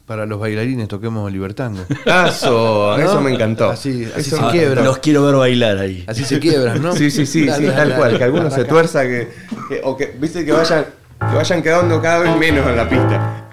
Para 0.05 0.25
los 0.25 0.37
bailarines 0.37 0.89
toquemos 0.89 1.31
Libertango. 1.31 1.79
Eso, 2.27 2.97
eso 2.97 3.21
me 3.21 3.33
encantó. 3.33 3.69
Así, 3.69 4.05
se 4.05 4.37
quiebran. 4.51 4.83
Los 4.83 4.97
quiero 4.97 5.23
ver 5.23 5.35
bailar 5.35 5.77
ahí. 5.77 6.03
Así 6.07 6.25
se 6.25 6.41
quiebran, 6.41 6.81
¿no? 6.81 6.93
Sí, 6.97 7.09
sí, 7.09 7.25
sí, 7.25 7.45
tal 7.45 7.95
cual. 7.95 8.17
Que 8.17 8.25
algunos 8.25 8.53
se 8.53 8.65
tuerza, 8.65 9.03
que, 9.03 9.29
o 9.83 9.95
que, 9.95 10.07
viste, 10.19 10.43
que 10.43 10.51
vayan, 10.51 10.85
que 11.19 11.35
vayan 11.35 11.63
quedando 11.63 12.01
cada 12.01 12.19
vez 12.19 12.35
menos 12.37 12.67
en 12.67 12.75
la 12.75 12.89
pista. 12.89 13.49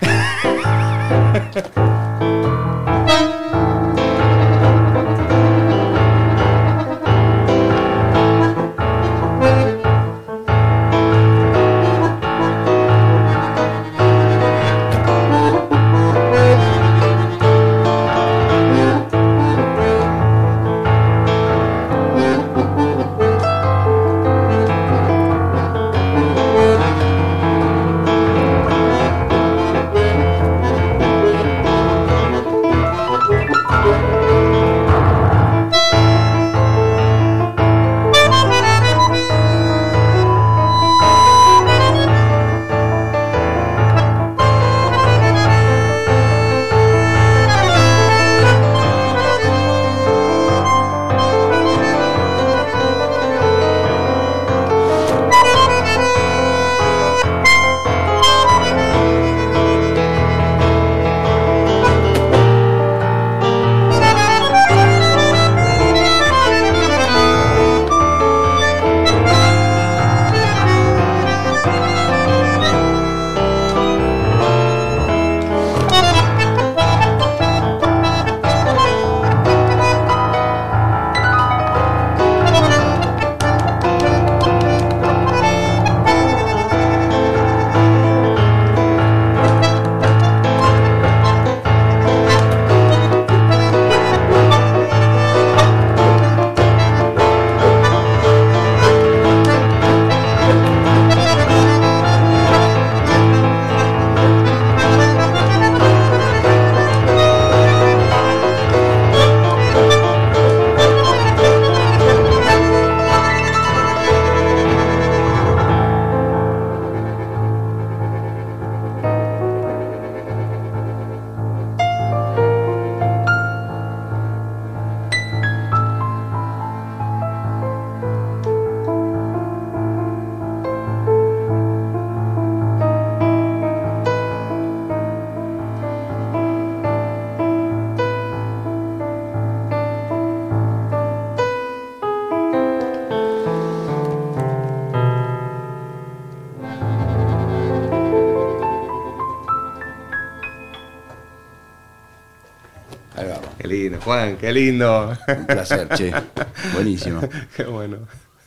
Juan, 154.04 154.37
qué 154.37 154.52
lindo. 154.52 155.16
Un 155.28 155.46
placer, 155.46 155.88
che. 155.96 156.12
Buenísimo. 156.74 157.20
Qué 157.56 157.64
bueno. 157.64 157.98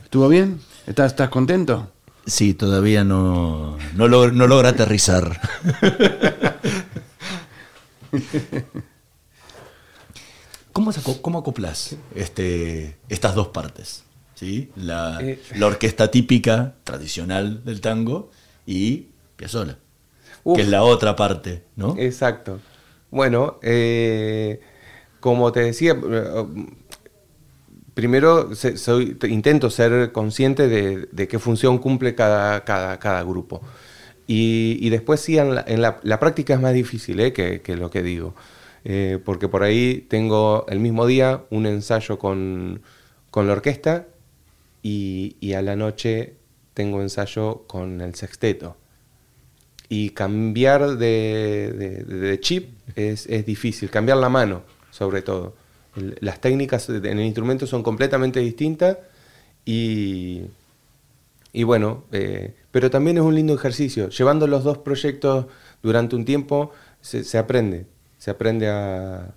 ¿Estuvo 0.03 0.27
bien? 0.27 0.59
¿Estás, 0.85 1.11
estás 1.13 1.29
contento? 1.29 1.91
Sí, 2.25 2.53
todavía 2.53 3.03
no, 3.03 3.77
no, 3.95 4.07
log- 4.07 4.33
no 4.33 4.47
logra 4.47 4.69
aterrizar. 4.69 5.39
¿Cómo, 10.71 10.91
cómo 11.21 11.39
acoplas 11.39 11.95
este, 12.15 12.97
estas 13.09 13.35
dos 13.35 13.49
partes? 13.49 14.03
¿Sí? 14.35 14.71
La, 14.75 15.19
Eh. 15.21 15.39
la 15.55 15.67
orquesta 15.67 16.09
típica, 16.09 16.73
tradicional 16.83 17.63
del 17.63 17.79
tango, 17.81 18.31
y 18.65 19.07
Piazzolla, 19.35 19.77
Uf. 20.43 20.55
que 20.57 20.63
es 20.63 20.69
la 20.69 20.83
otra 20.83 21.15
parte, 21.15 21.63
¿no? 21.75 21.95
Exacto. 21.97 22.59
Bueno, 23.11 23.59
eh, 23.61 24.59
como 25.23 25.53
te 25.53 25.61
decía, 25.61 25.93
eh, 25.93 26.45
primero 27.93 28.53
soy- 28.55 29.15
te- 29.15 29.29
intento 29.29 29.69
ser 29.69 30.11
consciente 30.11 30.67
de, 30.67 31.07
de 31.11 31.27
qué 31.29 31.39
función 31.39 31.77
cumple 31.77 32.13
cada, 32.13 32.65
cada, 32.65 32.99
cada 32.99 33.23
grupo. 33.23 33.61
Y, 34.27 34.77
y 34.81 34.89
después 34.89 35.21
sí, 35.21 35.37
en 35.37 35.55
la, 35.55 35.63
en 35.65 35.81
la- 35.81 35.99
la 36.03 36.19
práctica 36.19 36.53
es 36.55 36.59
más 36.59 36.73
difícil 36.73 37.19
eh, 37.21 37.31
que, 37.31 37.61
que 37.61 37.75
lo 37.77 37.89
que 37.89 38.03
digo. 38.03 38.35
Eh, 38.85 39.17
porque 39.23 39.47
por 39.47 39.63
ahí 39.63 40.05
tengo 40.09 40.65
el 40.67 40.79
mismo 40.81 41.05
día 41.07 41.43
un 41.51 41.65
ensayo 41.67 42.19
con, 42.19 42.81
con 43.31 43.47
la 43.47 43.53
orquesta 43.53 44.07
y, 44.81 45.37
y 45.39 45.53
a 45.53 45.61
la 45.61 45.77
noche 45.77 46.33
tengo 46.73 47.01
ensayo 47.01 47.63
con 47.67 48.01
el 48.01 48.15
sexteto. 48.15 48.75
Y 49.87 50.09
cambiar 50.09 50.97
de, 50.97 51.73
de- 51.77 52.03
de 52.17 52.39
chip 52.41 52.71
es, 52.97 53.27
es 53.27 53.45
difícil, 53.45 53.89
cambiar 53.89 54.17
la 54.17 54.27
mano 54.29 54.63
sobre 54.93 55.21
todo. 55.23 55.55
Las 56.21 56.39
técnicas 56.41 56.89
en 56.89 57.05
el 57.05 57.25
instrumento 57.25 57.67
son 57.67 57.83
completamente 57.83 58.39
distintas 58.39 58.97
y, 59.65 60.43
y 61.51 61.63
bueno, 61.63 62.05
eh, 62.11 62.55
pero 62.71 62.89
también 62.89 63.17
es 63.17 63.23
un 63.23 63.35
lindo 63.35 63.53
ejercicio. 63.53 64.09
Llevando 64.09 64.47
los 64.47 64.63
dos 64.63 64.79
proyectos 64.79 65.45
durante 65.83 66.15
un 66.15 66.25
tiempo 66.25 66.71
se, 67.01 67.23
se 67.23 67.37
aprende, 67.37 67.85
se 68.17 68.31
aprende 68.31 68.69
a, 68.69 69.33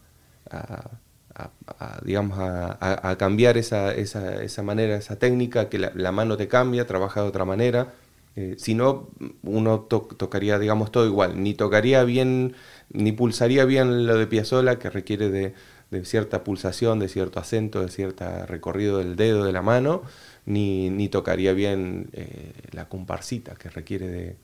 digamos, 2.04 2.38
a, 2.38 3.16
cambiar 3.18 3.56
esa, 3.58 3.92
esa, 3.94 4.42
esa 4.42 4.62
manera, 4.62 4.96
esa 4.96 5.18
técnica, 5.18 5.68
que 5.68 5.78
la, 5.78 6.12
mano 6.12 6.36
te 6.36 6.48
cambia, 6.48 6.86
trabaja 6.86 7.22
de 7.22 7.28
otra 7.28 7.44
manera. 7.44 7.94
Eh, 8.36 8.54
si 8.58 8.74
no, 8.74 9.08
uno 9.42 9.80
to- 9.80 10.08
tocaría, 10.16 10.58
digamos, 10.58 10.90
todo 10.92 11.06
igual. 11.06 11.42
Ni 11.42 11.54
tocaría 11.54 12.04
bien, 12.04 12.54
ni 12.90 13.12
pulsaría 13.12 13.64
bien 13.64 14.06
lo 14.06 14.16
de 14.16 14.26
Piazzolla, 14.26 14.78
que 14.78 14.90
requiere 14.90 15.30
de, 15.30 15.54
de 15.90 16.04
cierta 16.04 16.44
pulsación, 16.44 16.98
de 16.98 17.08
cierto 17.08 17.40
acento, 17.40 17.82
de 17.82 17.88
cierto 17.88 18.24
recorrido 18.46 18.98
del 18.98 19.16
dedo, 19.16 19.44
de 19.44 19.52
la 19.52 19.62
mano, 19.62 20.02
ni, 20.46 20.90
ni 20.90 21.08
tocaría 21.08 21.52
bien 21.52 22.08
eh, 22.12 22.52
la 22.72 22.88
comparsita, 22.88 23.54
que 23.56 23.70
requiere 23.70 24.36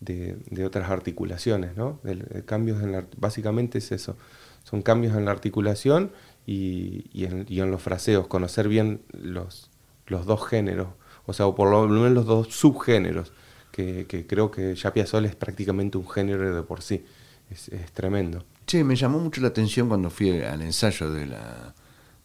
de, 0.00 0.64
otras 0.64 0.90
articulaciones, 0.90 1.76
¿no? 1.76 2.00
Cambios 2.46 2.82
en 2.82 2.92
la- 2.92 3.06
básicamente 3.16 3.78
es 3.78 3.92
eso. 3.92 4.16
Son 4.64 4.82
cambios 4.82 5.16
en 5.16 5.24
la 5.24 5.30
articulación 5.30 6.12
y, 6.46 7.04
y 7.12 7.24
en, 7.24 7.46
y 7.48 7.60
en 7.60 7.70
los 7.70 7.82
fraseos, 7.82 8.26
conocer 8.26 8.68
bien 8.68 9.00
los, 9.12 9.70
los 10.06 10.26
dos 10.26 10.46
géneros, 10.46 10.88
o 11.26 11.32
sea, 11.32 11.46
o 11.46 11.54
por 11.54 11.70
lo 11.70 11.86
menos 11.88 12.12
los 12.12 12.26
dos 12.26 12.48
subgéneros, 12.54 13.32
que, 13.72 14.06
que 14.06 14.26
creo 14.26 14.50
que 14.50 14.74
ya 14.74 14.92
Piazzolla 14.92 15.28
es 15.28 15.36
prácticamente 15.36 15.98
un 15.98 16.08
género 16.08 16.54
de 16.54 16.62
por 16.62 16.82
sí. 16.82 17.04
Es, 17.50 17.68
es 17.68 17.92
tremendo. 17.92 18.44
Che, 18.66 18.82
me 18.82 18.96
llamó 18.96 19.18
mucho 19.18 19.40
la 19.40 19.48
atención 19.48 19.88
cuando 19.88 20.10
fui 20.10 20.40
al 20.42 20.62
ensayo 20.62 21.10
de 21.10 21.26
la, 21.26 21.74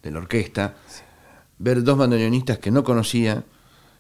de 0.02 0.12
la 0.12 0.18
orquesta, 0.20 0.76
ver 1.60 1.84
dos 1.84 1.98
bandoneonistas 1.98 2.58
que 2.58 2.72
no 2.72 2.84
conocía 2.84 3.44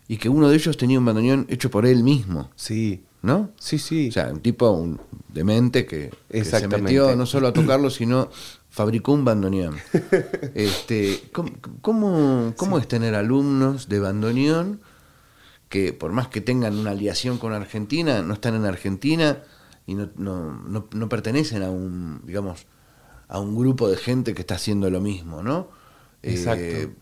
y 0.07 0.17
que 0.17 0.29
uno 0.29 0.49
de 0.49 0.55
ellos 0.55 0.75
tenía 0.77 0.99
un 0.99 1.05
bandoneón 1.05 1.45
hecho 1.49 1.69
por 1.69 1.85
él 1.85 2.03
mismo, 2.03 2.49
Sí, 2.55 3.03
¿no? 3.21 3.51
sí, 3.59 3.77
sí. 3.77 4.09
O 4.09 4.11
sea, 4.11 4.29
un 4.33 4.41
tipo 4.41 4.71
un 4.71 4.99
demente 5.29 5.85
que, 5.85 6.11
que 6.29 6.43
se 6.43 6.67
metió 6.67 7.15
no 7.15 7.25
solo 7.25 7.47
a 7.49 7.53
tocarlo, 7.53 7.89
sino 7.89 8.29
fabricó 8.69 9.13
un 9.13 9.23
bandoneón. 9.23 9.75
Este, 10.55 11.23
¿Cómo, 11.31 11.51
cómo, 11.81 12.53
cómo 12.57 12.77
es 12.79 12.87
tener 12.87 13.15
alumnos 13.15 13.87
de 13.87 13.99
bandoneón 13.99 14.81
que 15.69 15.93
por 15.93 16.11
más 16.11 16.27
que 16.27 16.41
tengan 16.41 16.77
una 16.77 16.91
aliación 16.91 17.37
con 17.37 17.53
Argentina, 17.53 18.21
no 18.21 18.33
están 18.33 18.55
en 18.55 18.65
Argentina 18.65 19.43
y 19.91 19.95
no, 19.95 20.09
no, 20.15 20.51
no, 20.67 20.87
no 20.93 21.09
pertenecen 21.09 21.63
a 21.63 21.69
un, 21.69 22.21
digamos, 22.25 22.65
a 23.27 23.39
un 23.39 23.55
grupo 23.55 23.89
de 23.89 23.97
gente 23.97 24.33
que 24.33 24.41
está 24.41 24.55
haciendo 24.55 24.89
lo 24.89 25.01
mismo, 25.01 25.43
¿no? 25.43 25.67
Eh, 26.23 26.31
Exacto. 26.33 26.93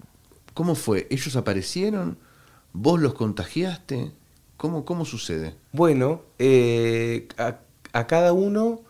¿Cómo 0.54 0.76
fue? 0.76 1.08
¿Ellos 1.10 1.36
aparecieron? 1.36 2.18
¿Vos 2.74 3.00
los 3.00 3.14
contagiaste? 3.14 4.12
¿Cómo, 4.58 4.84
cómo 4.86 5.06
sucede? 5.06 5.56
Bueno, 5.72 6.22
eh, 6.38 7.28
a, 7.38 7.60
a 7.94 8.08
cada 8.08 8.34
uno, 8.34 8.82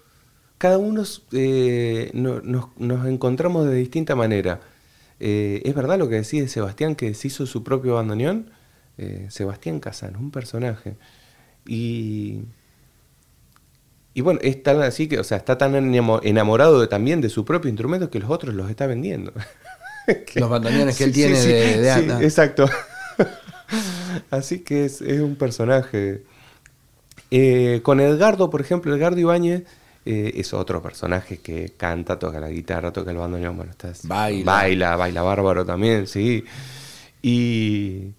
cada 0.58 0.78
uno 0.78 1.04
eh, 1.32 2.10
no- 2.14 2.42
nos, 2.42 2.66
nos 2.78 3.06
encontramos 3.08 3.68
de 3.68 3.76
distinta 3.76 4.16
manera. 4.16 4.62
Eh, 5.20 5.62
es 5.66 5.76
verdad 5.76 6.00
lo 6.00 6.10
que 6.10 6.16
decía 6.16 6.42
de 6.42 6.48
Sebastián, 6.48 6.96
que 6.96 7.14
se 7.14 7.28
hizo 7.28 7.46
su 7.46 7.64
propio 7.64 7.96
bandoneón. 7.96 8.50
Eh, 8.98 9.28
Sebastián 9.30 9.80
Casano, 9.80 10.20
un 10.20 10.32
personaje. 10.32 10.98
Y, 11.68 12.42
y 14.14 14.22
bueno, 14.22 14.40
es 14.44 14.62
tan 14.64 14.82
así 14.82 15.08
que, 15.08 15.20
o 15.20 15.24
sea, 15.24 15.38
está 15.38 15.58
tan 15.58 15.74
enamo- 15.76 16.20
enamorado 16.24 16.80
de- 16.82 16.88
también 16.88 17.22
de 17.22 17.30
su 17.30 17.46
propio 17.46 17.70
instrumento 17.70 18.10
que 18.10 18.20
los 18.20 18.30
otros 18.30 18.54
los 18.56 18.70
está 18.70 18.88
vendiendo. 18.88 19.34
Que- 20.26 20.40
Los 20.40 20.50
bandoneones 20.50 20.98
que 20.98 21.04
él 21.04 21.14
Sí, 21.14 21.20
tiene 21.22 21.36
sí, 21.36 21.50
de, 21.50 21.82
de 21.82 21.94
sí, 21.94 22.24
exacto. 22.24 22.68
Así 24.32 24.60
que 24.62 24.86
es, 24.86 25.02
es 25.02 25.20
un 25.22 25.36
personaje. 25.36 26.24
Eh, 27.32 27.82
con 27.84 28.00
Edgardo, 28.00 28.50
por 28.50 28.60
ejemplo, 28.62 28.96
Edgardo 28.96 29.20
Ibáñez 29.20 29.64
eh, 30.06 30.32
es 30.36 30.54
otro 30.54 30.82
personaje 30.82 31.38
que 31.38 31.74
canta, 31.78 32.18
toca 32.18 32.40
la 32.40 32.50
guitarra, 32.50 32.92
toca 32.92 33.12
el 33.12 33.18
bandoneón, 33.18 33.56
bueno, 33.58 33.74
Baila. 34.04 34.52
baila, 34.52 34.96
baila 34.96 35.22
bárbaro 35.22 35.64
también, 35.66 36.08
sí. 36.08 36.44
Y 37.22 38.14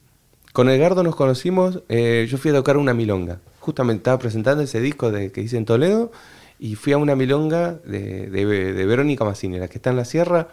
con 0.53 0.69
Edgardo 0.69 1.03
nos 1.03 1.17
conocimos, 1.17 1.83
eh, 1.89 2.29
yo 2.31 2.39
fui 2.39 2.53
a 2.53 2.55
tocar 2.55 2.77
una 2.77 2.95
milonga. 2.95 3.41
Justamente 3.61 4.01
estaba 4.01 4.19
presentando 4.19 4.63
ese 4.63 4.81
disco 4.81 5.13
de, 5.13 5.31
que 5.31 5.41
hice 5.41 5.57
en 5.57 5.65
Toledo 5.65 6.11
y 6.59 6.75
fui 6.75 6.93
a 6.93 6.99
una 6.99 7.15
milonga 7.15 7.75
de, 7.85 8.29
de, 8.29 8.87
Verónica 8.87 9.25
Massini, 9.25 9.59
la 9.59 9.69
que 9.69 9.79
está 9.79 9.91
en 9.91 9.97
la 9.97 10.05
sierra, 10.05 10.49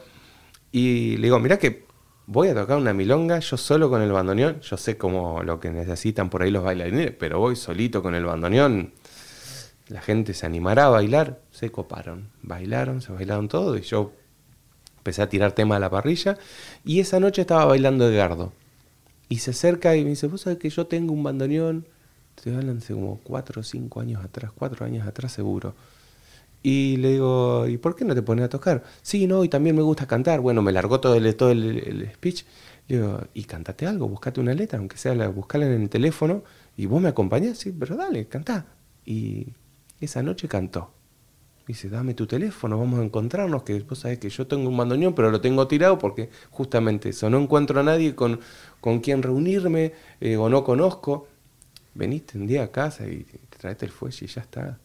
y 0.71 1.17
le 1.17 1.23
digo, 1.23 1.39
mirá 1.39 1.57
que 1.57 1.85
voy 2.27 2.49
a 2.49 2.55
tocar 2.55 2.77
una 2.77 2.93
milonga 2.93 3.39
yo 3.39 3.57
solo 3.57 3.89
con 3.89 4.01
el 4.01 4.11
bandoneón, 4.11 4.61
yo 4.61 4.77
sé 4.77 4.97
como 4.97 5.43
lo 5.43 5.59
que 5.59 5.69
necesitan 5.69 6.29
por 6.29 6.43
ahí 6.43 6.51
los 6.51 6.63
bailarines, 6.63 7.11
pero 7.11 7.39
voy 7.39 7.55
solito 7.55 8.03
con 8.03 8.15
el 8.15 8.25
bandoneón. 8.25 8.93
La 9.87 10.01
gente 10.01 10.33
se 10.33 10.45
animará 10.45 10.85
a 10.85 10.89
bailar, 10.89 11.39
se 11.51 11.71
coparon, 11.71 12.29
bailaron, 12.41 13.01
se 13.01 13.13
bailaron 13.13 13.47
todo 13.47 13.77
y 13.77 13.81
yo 13.81 14.11
empecé 14.97 15.21
a 15.21 15.29
tirar 15.29 15.53
tema 15.53 15.77
a 15.77 15.79
la 15.79 15.89
parrilla 15.89 16.37
y 16.83 16.99
esa 16.99 17.21
noche 17.21 17.41
estaba 17.41 17.65
bailando 17.65 18.09
Edgardo. 18.09 18.51
Y 19.29 19.39
se 19.39 19.51
acerca 19.51 19.95
y 19.95 20.03
me 20.03 20.11
dice, 20.11 20.27
vos 20.27 20.41
sabés 20.41 20.59
que 20.59 20.69
yo 20.69 20.87
tengo 20.87 21.13
un 21.13 21.23
bandoneón, 21.23 21.85
estoy 22.37 22.53
hablando 22.53 22.77
hace 22.77 22.93
como 22.93 23.19
cuatro 23.23 23.61
o 23.61 23.63
cinco 23.63 23.99
años 23.99 24.23
atrás, 24.23 24.51
cuatro 24.55 24.85
años 24.85 25.07
atrás 25.07 25.31
seguro. 25.31 25.73
Y 26.63 26.97
le 26.97 27.13
digo, 27.13 27.67
¿y 27.67 27.77
por 27.77 27.95
qué 27.95 28.05
no 28.05 28.13
te 28.15 28.21
pones 28.21 28.45
a 28.45 28.49
tocar? 28.49 28.83
Sí, 29.01 29.27
no, 29.27 29.43
y 29.43 29.49
también 29.49 29.75
me 29.75 29.81
gusta 29.81 30.07
cantar. 30.07 30.41
Bueno, 30.41 30.61
me 30.61 30.71
largó 30.71 30.99
todo 30.99 31.15
el, 31.15 31.35
todo 31.35 31.51
el, 31.51 32.09
speech. 32.13 32.45
Le 32.87 32.97
digo, 32.97 33.21
y 33.33 33.43
cántate 33.45 33.85
algo, 33.87 34.07
buscate 34.07 34.39
una 34.39 34.53
letra, 34.53 34.79
aunque 34.79 34.97
sea 34.97 35.15
la, 35.15 35.27
buscala 35.29 35.65
en 35.65 35.81
el 35.83 35.89
teléfono, 35.89 36.43
y 36.77 36.85
vos 36.85 37.01
me 37.01 37.09
acompañás, 37.09 37.57
sí, 37.57 37.73
pero 37.77 37.95
dale, 37.95 38.27
cantá. 38.27 38.65
Y 39.05 39.47
esa 39.99 40.23
noche 40.23 40.47
cantó. 40.47 40.91
Dice, 41.67 41.89
dame 41.89 42.13
tu 42.13 42.27
teléfono, 42.27 42.79
vamos 42.79 42.99
a 42.99 43.03
encontrarnos, 43.03 43.63
que 43.63 43.79
vos 43.81 43.99
sabés 43.99 44.19
que 44.19 44.29
yo 44.29 44.47
tengo 44.47 44.69
un 44.69 44.77
bandoneón, 44.77 45.13
pero 45.13 45.31
lo 45.31 45.41
tengo 45.41 45.67
tirado 45.67 45.97
porque 45.97 46.29
justamente 46.49 47.09
eso, 47.09 47.29
no 47.29 47.39
encuentro 47.39 47.79
a 47.81 47.83
nadie 47.83 48.15
con, 48.15 48.39
con 48.79 48.99
quien 49.01 49.21
reunirme 49.21 49.93
eh, 50.21 50.37
o 50.37 50.49
no 50.49 50.63
conozco. 50.63 51.27
Veniste 51.97 52.37
un 52.37 52.45
día 52.47 52.63
a 52.63 52.67
casa 52.71 53.07
y 53.07 53.23
te 53.23 53.57
traete 53.57 53.85
el 53.85 53.91
fuelle 53.91 54.25
y 54.25 54.27
ya 54.27 54.41
está. 54.41 54.77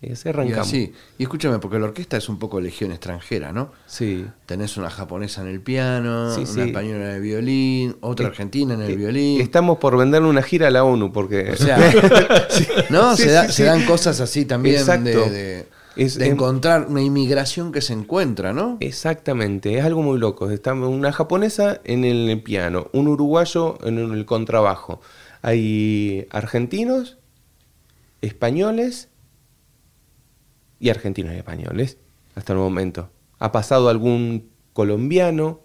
Y 0.00 0.10
así 0.12 0.22
Y 0.26 0.30
arrancamos. 0.30 0.66
así. 0.66 0.92
Y 1.18 1.22
escúchame, 1.22 1.58
porque 1.60 1.78
la 1.78 1.84
orquesta 1.84 2.16
es 2.16 2.28
un 2.28 2.36
poco 2.38 2.60
legión 2.60 2.90
extranjera, 2.90 3.52
¿no? 3.52 3.70
Sí. 3.86 4.26
Tenés 4.46 4.76
una 4.76 4.90
japonesa 4.90 5.42
en 5.42 5.48
el 5.48 5.60
piano, 5.60 6.34
Sí, 6.34 6.40
una 6.40 6.48
sí. 6.52 6.60
española 6.60 7.10
en 7.10 7.16
el 7.16 7.20
violín, 7.22 7.96
otra 8.00 8.26
Eh, 8.26 8.28
argentina 8.30 8.74
en 8.74 8.82
el 8.82 8.90
Eh, 8.92 8.96
violín. 8.96 9.40
Estamos 9.40 9.78
por 9.78 9.96
venderle 9.96 10.28
una 10.28 10.42
gira 10.42 10.66
a 10.66 10.70
la 10.70 10.82
ONU 10.82 11.12
porque... 11.12 11.52
O 11.52 11.56
sea, 11.56 11.78
¿no? 12.90 13.16
Se, 13.16 13.30
da- 13.30 13.48
se 13.48 13.62
dan 13.64 13.84
cosas 13.84 14.20
así 14.20 14.44
también 14.44 14.76
Exacto. 14.76 15.04
de, 15.08 15.30
de- 15.30 15.68
Es- 15.94 16.16
de 16.18 16.26
encontrar 16.26 16.86
una 16.88 17.00
inmigración 17.02 17.70
que 17.70 17.80
se 17.80 17.92
encuentra, 17.92 18.52
¿no? 18.52 18.78
Exactamente, 18.80 19.78
es 19.78 19.84
algo 19.84 20.02
muy 20.02 20.18
loco. 20.18 20.50
Está 20.50 20.72
una 20.72 21.12
japonesa 21.12 21.80
en 21.84 22.04
el 22.04 22.42
piano, 22.42 22.88
un 22.92 23.06
uruguayo 23.08 23.78
en 23.84 23.98
el 23.98 24.24
contrabajo. 24.24 25.00
Hay 25.42 26.26
argentinos, 26.30 27.18
españoles 28.20 29.08
y 30.78 30.90
argentinos 30.90 31.34
y 31.34 31.38
españoles 31.38 31.98
hasta 32.34 32.52
el 32.52 32.58
momento. 32.58 33.10
ha 33.38 33.52
pasado 33.52 33.88
algún 33.88 34.50
colombiano, 34.72 35.60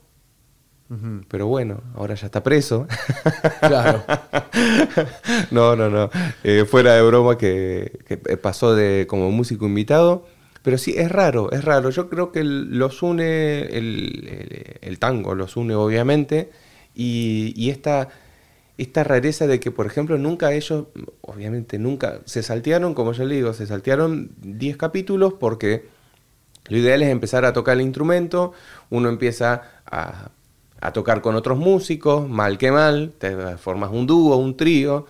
pero 1.27 1.47
bueno, 1.47 1.83
ahora 1.95 2.15
ya 2.15 2.25
está 2.25 2.43
preso. 2.43 2.87
Claro. 3.59 4.03
no, 5.51 5.75
no, 5.75 5.89
no. 5.89 6.09
Eh, 6.43 6.65
fuera 6.65 6.93
de 6.93 7.01
broma 7.01 7.37
que, 7.37 7.99
que 8.07 8.17
pasó 8.17 8.75
de 8.75 9.05
como 9.07 9.31
músico 9.31 9.65
invitado. 9.65 10.25
Pero 10.67 10.77
sí, 10.77 10.95
es 10.97 11.09
raro, 11.09 11.49
es 11.53 11.63
raro. 11.63 11.91
Yo 11.91 12.09
creo 12.09 12.33
que 12.33 12.43
los 12.43 13.01
une 13.01 13.61
el, 13.61 14.97
tango, 14.99 15.33
los 15.33 15.55
une 15.55 15.75
obviamente, 15.75 16.49
y, 16.93 17.69
esta, 17.69 18.09
esta 18.77 19.03
rareza 19.03 19.47
de 19.47 19.59
que, 19.59 19.71
por 19.71 19.85
ejemplo, 19.85 20.17
nunca 20.17 20.53
ellos, 20.53 20.85
obviamente 21.21 21.79
nunca, 21.79 22.19
se 22.25 22.43
saltearon, 22.43 22.93
como 22.93 23.13
yo 23.13 23.25
le 23.25 23.35
digo, 23.35 23.53
se 23.53 23.65
saltearon 23.65 24.31
10 24.41 24.77
capítulos 24.77 25.33
porque 25.33 25.85
lo 26.69 26.77
ideal 26.77 27.01
es 27.01 27.09
empezar 27.09 27.45
a 27.45 27.53
tocar 27.53 27.77
el 27.77 27.81
instrumento, 27.81 28.53
uno 28.89 29.09
empieza 29.09 29.63
a, 29.85 30.29
a 30.79 30.93
tocar 30.93 31.21
con 31.21 31.35
otros 31.35 31.57
músicos, 31.57 32.29
mal 32.29 32.57
que 32.57 32.71
mal, 32.71 33.13
te 33.17 33.57
formas 33.57 33.91
un 33.91 34.05
dúo, 34.05 34.37
un 34.37 34.55
trío, 34.55 35.07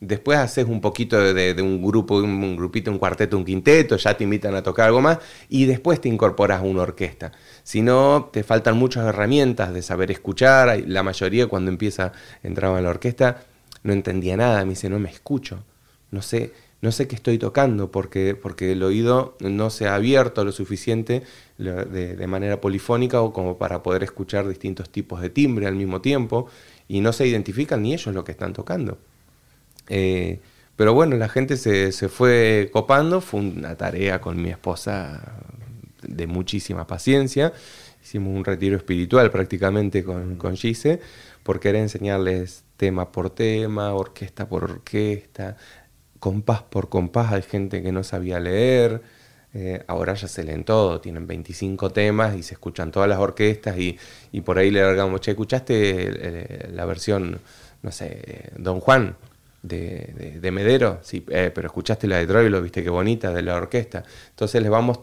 Después 0.00 0.38
haces 0.38 0.66
un 0.66 0.80
poquito 0.80 1.34
de, 1.34 1.60
un 1.60 1.82
grupo, 1.82 2.18
un, 2.18 2.56
grupito, 2.56 2.90
un 2.90 2.98
cuarteto, 2.98 3.36
un 3.36 3.44
quinteto, 3.44 3.96
ya 3.96 4.16
te 4.16 4.22
invitan 4.24 4.54
a 4.54 4.62
tocar 4.62 4.86
algo 4.86 5.00
más 5.00 5.18
y 5.48 5.64
después 5.64 6.00
te 6.00 6.08
incorporas 6.08 6.60
a 6.60 6.62
una 6.62 6.82
orquesta. 6.82 7.32
Si 7.64 7.82
no, 7.82 8.30
te 8.32 8.44
faltan 8.44 8.76
muchas 8.76 9.06
herramientas 9.06 9.74
de 9.74 9.82
saber 9.82 10.12
escuchar. 10.12 10.84
La 10.86 11.02
mayoría 11.02 11.48
cuando 11.48 11.70
empieza, 11.70 12.12
entraba 12.44 12.78
en 12.78 12.84
la 12.84 12.90
orquesta, 12.90 13.42
no 13.82 13.92
entendía 13.92 14.36
nada. 14.36 14.64
Me 14.64 14.70
dice, 14.70 14.88
no 14.88 15.00
me 15.00 15.10
escucho. 15.10 15.64
No 16.12 16.22
sé, 16.22 16.52
no 16.80 16.92
sé 16.92 17.08
qué 17.08 17.16
estoy 17.16 17.38
tocando 17.38 17.90
porque, 17.90 18.36
porque 18.40 18.72
el 18.72 18.84
oído 18.84 19.36
no 19.40 19.68
se 19.68 19.88
ha 19.88 19.96
abierto 19.96 20.44
lo 20.44 20.52
suficiente 20.52 21.24
de, 21.58 22.14
de 22.14 22.26
manera 22.28 22.60
polifónica 22.60 23.20
o 23.20 23.32
como 23.32 23.58
para 23.58 23.82
poder 23.82 24.04
escuchar 24.04 24.46
distintos 24.46 24.90
tipos 24.90 25.20
de 25.20 25.30
timbre 25.30 25.66
al 25.66 25.74
mismo 25.74 26.00
tiempo 26.00 26.48
y 26.86 27.00
no 27.00 27.12
se 27.12 27.26
identifican 27.26 27.82
ni 27.82 27.94
ellos 27.94 28.14
lo 28.14 28.22
que 28.22 28.32
están 28.32 28.52
tocando. 28.52 28.98
Eh, 29.88 30.40
pero 30.76 30.94
bueno, 30.94 31.16
la 31.16 31.28
gente 31.28 31.56
se, 31.56 31.90
fue 32.08 32.70
copando, 32.72 33.20
fue 33.20 33.40
una 33.40 33.76
tarea 33.76 34.20
con 34.20 34.40
mi 34.40 34.50
esposa 34.50 35.40
de 36.02 36.26
muchísima 36.26 36.86
paciencia. 36.86 37.52
Hicimos 38.02 38.34
un 38.34 38.44
retiro 38.44 38.76
espiritual 38.76 39.30
prácticamente 39.30 40.04
con, 40.04 40.36
con 40.36 40.56
Gise, 40.56 41.00
porque 41.42 41.70
era 41.70 41.80
enseñarles 41.80 42.64
tema 42.76 43.10
por 43.10 43.30
tema, 43.30 43.92
orquesta 43.92 44.48
por 44.48 44.64
orquesta, 44.64 45.56
compás 46.20 46.62
por 46.62 46.88
compás. 46.88 47.32
Hay 47.32 47.42
gente 47.42 47.82
que 47.82 47.92
no 47.92 48.04
sabía 48.04 48.38
leer. 48.40 49.02
Eh, 49.54 49.82
ahora 49.88 50.14
ya 50.14 50.28
se 50.28 50.44
leen 50.44 50.62
todo, 50.64 51.00
tienen 51.00 51.26
25 51.26 51.90
temas 51.90 52.36
y 52.36 52.42
se 52.42 52.54
escuchan 52.54 52.92
todas 52.92 53.08
las 53.08 53.18
orquestas 53.18 53.76
y, 53.78 53.98
por 54.42 54.58
ahí 54.58 54.70
le 54.70 54.82
largamos, 54.82 55.22
che, 55.22 55.30
¿escuchaste 55.30 56.68
la 56.72 56.84
versión, 56.84 57.40
no 57.82 57.90
sé, 57.90 58.50
Don 58.58 58.78
Juan? 58.80 59.16
De, 59.62 60.38
de, 60.40 60.50
Medero, 60.50 61.00
sí, 61.02 61.24
eh, 61.28 61.50
pero 61.54 61.66
escuchaste 61.66 62.06
la 62.06 62.18
de 62.18 62.26
Troilo, 62.26 62.62
viste 62.62 62.82
qué 62.82 62.90
bonita, 62.90 63.32
de 63.32 63.42
la 63.42 63.56
orquesta. 63.56 64.04
Entonces 64.30 64.62
les 64.62 64.70
vamos 64.70 65.00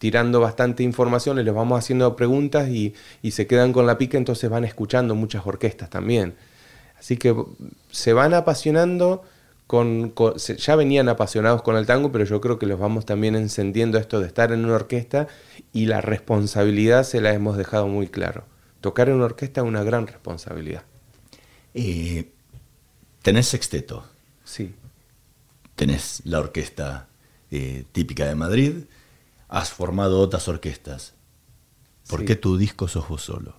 tirando 0.00 0.40
bastante 0.40 0.82
información, 0.82 1.42
les 1.44 1.54
vamos 1.54 1.78
haciendo 1.78 2.16
preguntas 2.16 2.70
y, 2.70 2.94
se 3.30 3.46
quedan 3.46 3.72
con 3.72 3.86
la 3.86 3.98
pica, 3.98 4.16
entonces 4.16 4.48
van 4.48 4.64
escuchando 4.64 5.14
muchas 5.14 5.46
orquestas 5.46 5.90
también. 5.90 6.34
Así 6.98 7.18
que 7.18 7.36
se 7.90 8.14
van 8.14 8.32
apasionando, 8.32 9.22
con, 9.66 10.14
ya 10.38 10.74
venían 10.74 11.08
apasionados 11.10 11.62
con 11.62 11.76
el 11.76 11.86
tango, 11.86 12.10
pero 12.10 12.24
yo 12.24 12.40
creo 12.40 12.58
que 12.58 12.66
los 12.66 12.80
vamos 12.80 13.04
también 13.04 13.36
encendiendo 13.36 13.98
esto 13.98 14.20
de 14.20 14.26
estar 14.26 14.52
en 14.52 14.64
una 14.64 14.74
orquesta 14.74 15.28
y 15.72 15.84
la 15.84 16.00
responsabilidad 16.00 17.04
se 17.04 17.20
la 17.20 17.34
hemos 17.34 17.58
dejado 17.58 17.86
muy 17.86 18.08
claro. 18.08 18.44
Tocar 18.80 19.10
en 19.10 19.16
una 19.16 19.26
orquesta 19.26 19.60
es 19.60 19.66
una 19.66 19.82
gran 19.82 20.06
responsabilidad. 20.06 20.82
Eh, 21.74 22.30
tenés 23.22 23.46
sexteto. 23.46 24.04
Sí. 24.44 24.74
Tenés 25.76 26.22
la 26.24 26.40
orquesta 26.40 27.08
eh, 27.50 27.84
típica 27.92 28.26
de 28.26 28.34
Madrid. 28.34 28.72
Has 29.48 29.70
formado 29.70 30.20
otras 30.20 30.48
orquestas. 30.48 31.14
¿Por 32.08 32.24
qué 32.24 32.36
tu 32.36 32.56
disco 32.56 32.88
sos 32.88 33.08
vos 33.08 33.22
solo? 33.22 33.56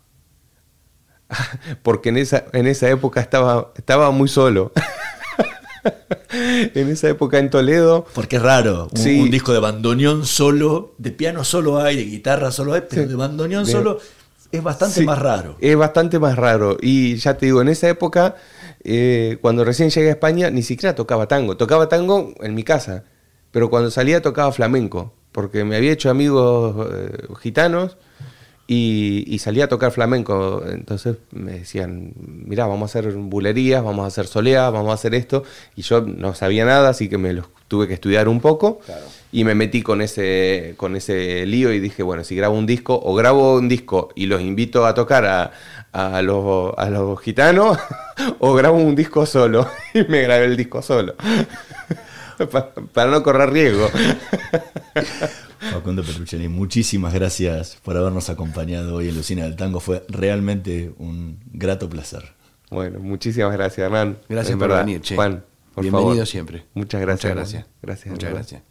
Porque 1.84 2.10
en 2.10 2.17
esa, 2.17 2.45
en 2.54 2.67
esa 2.67 2.89
época 2.89 3.21
estaba, 3.21 3.71
estaba 3.76 4.12
muy 4.12 4.28
solo. 4.28 4.71
en 6.32 6.89
esa 6.89 7.10
época 7.10 7.39
en 7.39 7.50
Toledo. 7.50 8.06
Porque 8.13 8.38
es 8.38 8.41
raro. 8.41 8.89
Un, 8.93 9.32
disco 9.32 9.53
de 9.53 9.59
bandoneón 9.59 10.26
solo, 10.26 10.95
de 10.97 11.12
piano 11.12 11.43
solo 11.43 11.80
hay, 11.80 11.95
de 11.95 12.05
guitarra 12.05 12.51
solo 12.51 12.74
hay, 12.74 12.84
pero 12.89 13.07
de 13.07 13.16
bandoneón 13.16 13.66
solo 13.66 13.99
es 14.52 14.64
bastante 14.64 15.02
más 15.02 15.20
raro. 15.20 15.58
Es 15.60 15.76
bastante 15.76 16.20
más 16.20 16.36
raro. 16.36 16.78
Y 16.82 17.16
ya 17.16 17.38
te 17.38 17.45
digo, 17.47 17.62
en 17.62 17.70
esa 17.70 17.89
época 17.89 18.36
eh, 18.84 19.38
cuando 19.41 19.64
recién 19.64 19.89
llegué 19.89 20.10
a 20.10 20.12
España, 20.12 20.49
ni 20.49 20.64
siquiera 20.64 20.95
tocaba 20.95 21.28
tango. 21.28 21.58
Tocaba 21.58 21.89
tango 21.89 22.34
en 22.41 22.56
mi 22.56 22.64
casa, 22.64 23.04
pero 23.52 23.70
cuando 23.70 23.91
salía 23.91 24.22
tocaba 24.22 24.52
flamenco, 24.52 25.14
porque 25.32 25.64
me 25.64 25.76
había 25.76 25.91
hecho 25.91 26.10
amigos 26.10 26.88
eh, 26.91 27.28
gitanos 27.39 27.97
y, 28.68 29.38
salía 29.39 29.66
a 29.66 29.68
tocar 29.68 29.91
flamenco. 29.91 30.64
Entonces 30.68 31.18
me 31.32 31.60
decían, 31.60 32.14
mira, 32.18 32.66
vamos 32.66 32.95
a 32.95 32.99
hacer 32.99 33.14
bulerías, 33.14 33.84
vamos 33.84 34.06
a 34.06 34.08
hacer 34.08 34.28
soleá, 34.28 34.70
vamos 34.70 34.91
a 34.91 34.95
hacer 34.95 35.14
esto. 35.16 35.43
Y 35.76 35.82
yo 35.84 36.02
no 36.02 36.34
sabía 36.34 36.66
nada, 36.66 36.89
así 36.89 37.10
que 37.10 37.18
me 37.18 37.34
los 37.34 37.47
tuve 37.72 37.88
que 37.88 37.93
estudiar 37.93 38.28
un 38.28 38.41
poco. 38.41 38.82
Y 39.32 39.45
me 39.45 39.55
metí 39.55 39.82
con 39.82 40.01
ese, 40.01 40.74
con 40.76 40.97
ese 40.97 41.45
lío 41.45 41.72
y 41.72 41.80
dije, 41.80 42.03
bueno, 42.03 42.26
si 42.26 42.36
grabo 42.36 42.57
un 42.57 42.65
disco, 42.65 42.99
o 43.01 43.15
grabo 43.15 43.55
un 43.55 43.69
disco 43.69 44.09
y 44.13 44.26
los 44.26 44.41
invito 44.41 44.86
a 44.86 44.93
tocar 44.93 45.26
a, 45.26 45.53
a 45.93 46.22
los, 46.22 46.74
a 46.78 46.89
los 46.89 47.22
gitanos 47.22 47.78
o 48.39 48.53
grabo 48.53 48.76
un 48.76 48.93
disco 48.93 49.26
solo. 49.26 49.69
Y 49.93 50.03
me 50.03 50.22
grabé 50.22 50.45
el 50.45 50.57
disco 50.57 50.82
solo. 50.82 51.15
para, 52.93 53.09
no 53.09 53.24
correr 53.24 53.51
riesgo. 53.51 53.89
Facundo 55.72 56.03
Petrucciani, 56.03 56.49
muchísimas 56.49 57.13
gracias 57.13 57.78
por 57.86 57.95
habernos 57.95 58.30
acompañado 58.30 58.95
hoy 58.95 59.07
en 59.07 59.15
Lucina 59.15 59.43
del 59.43 59.55
Tango. 59.55 59.80
Fue 59.80 60.03
realmente 60.09 60.91
un 60.97 61.39
grato 61.53 61.88
placer. 61.88 62.34
Bueno, 62.69 62.99
muchísimas 62.99 63.53
gracias, 63.53 63.86
Hernán. 63.86 64.17
Gracias 64.28 64.57
por 64.57 64.76
venir, 64.76 64.99
che. 64.99 65.15
Juan, 65.15 65.43
Bienvenido 65.78 66.26
siempre. 66.26 66.65
Muchas 66.74 67.01
gracias. 67.01 67.34
Muchas 67.34 67.36
gracias. 67.36 67.65
Gracias. 67.82 68.11
Muchas 68.11 68.32
gracias. 68.32 68.63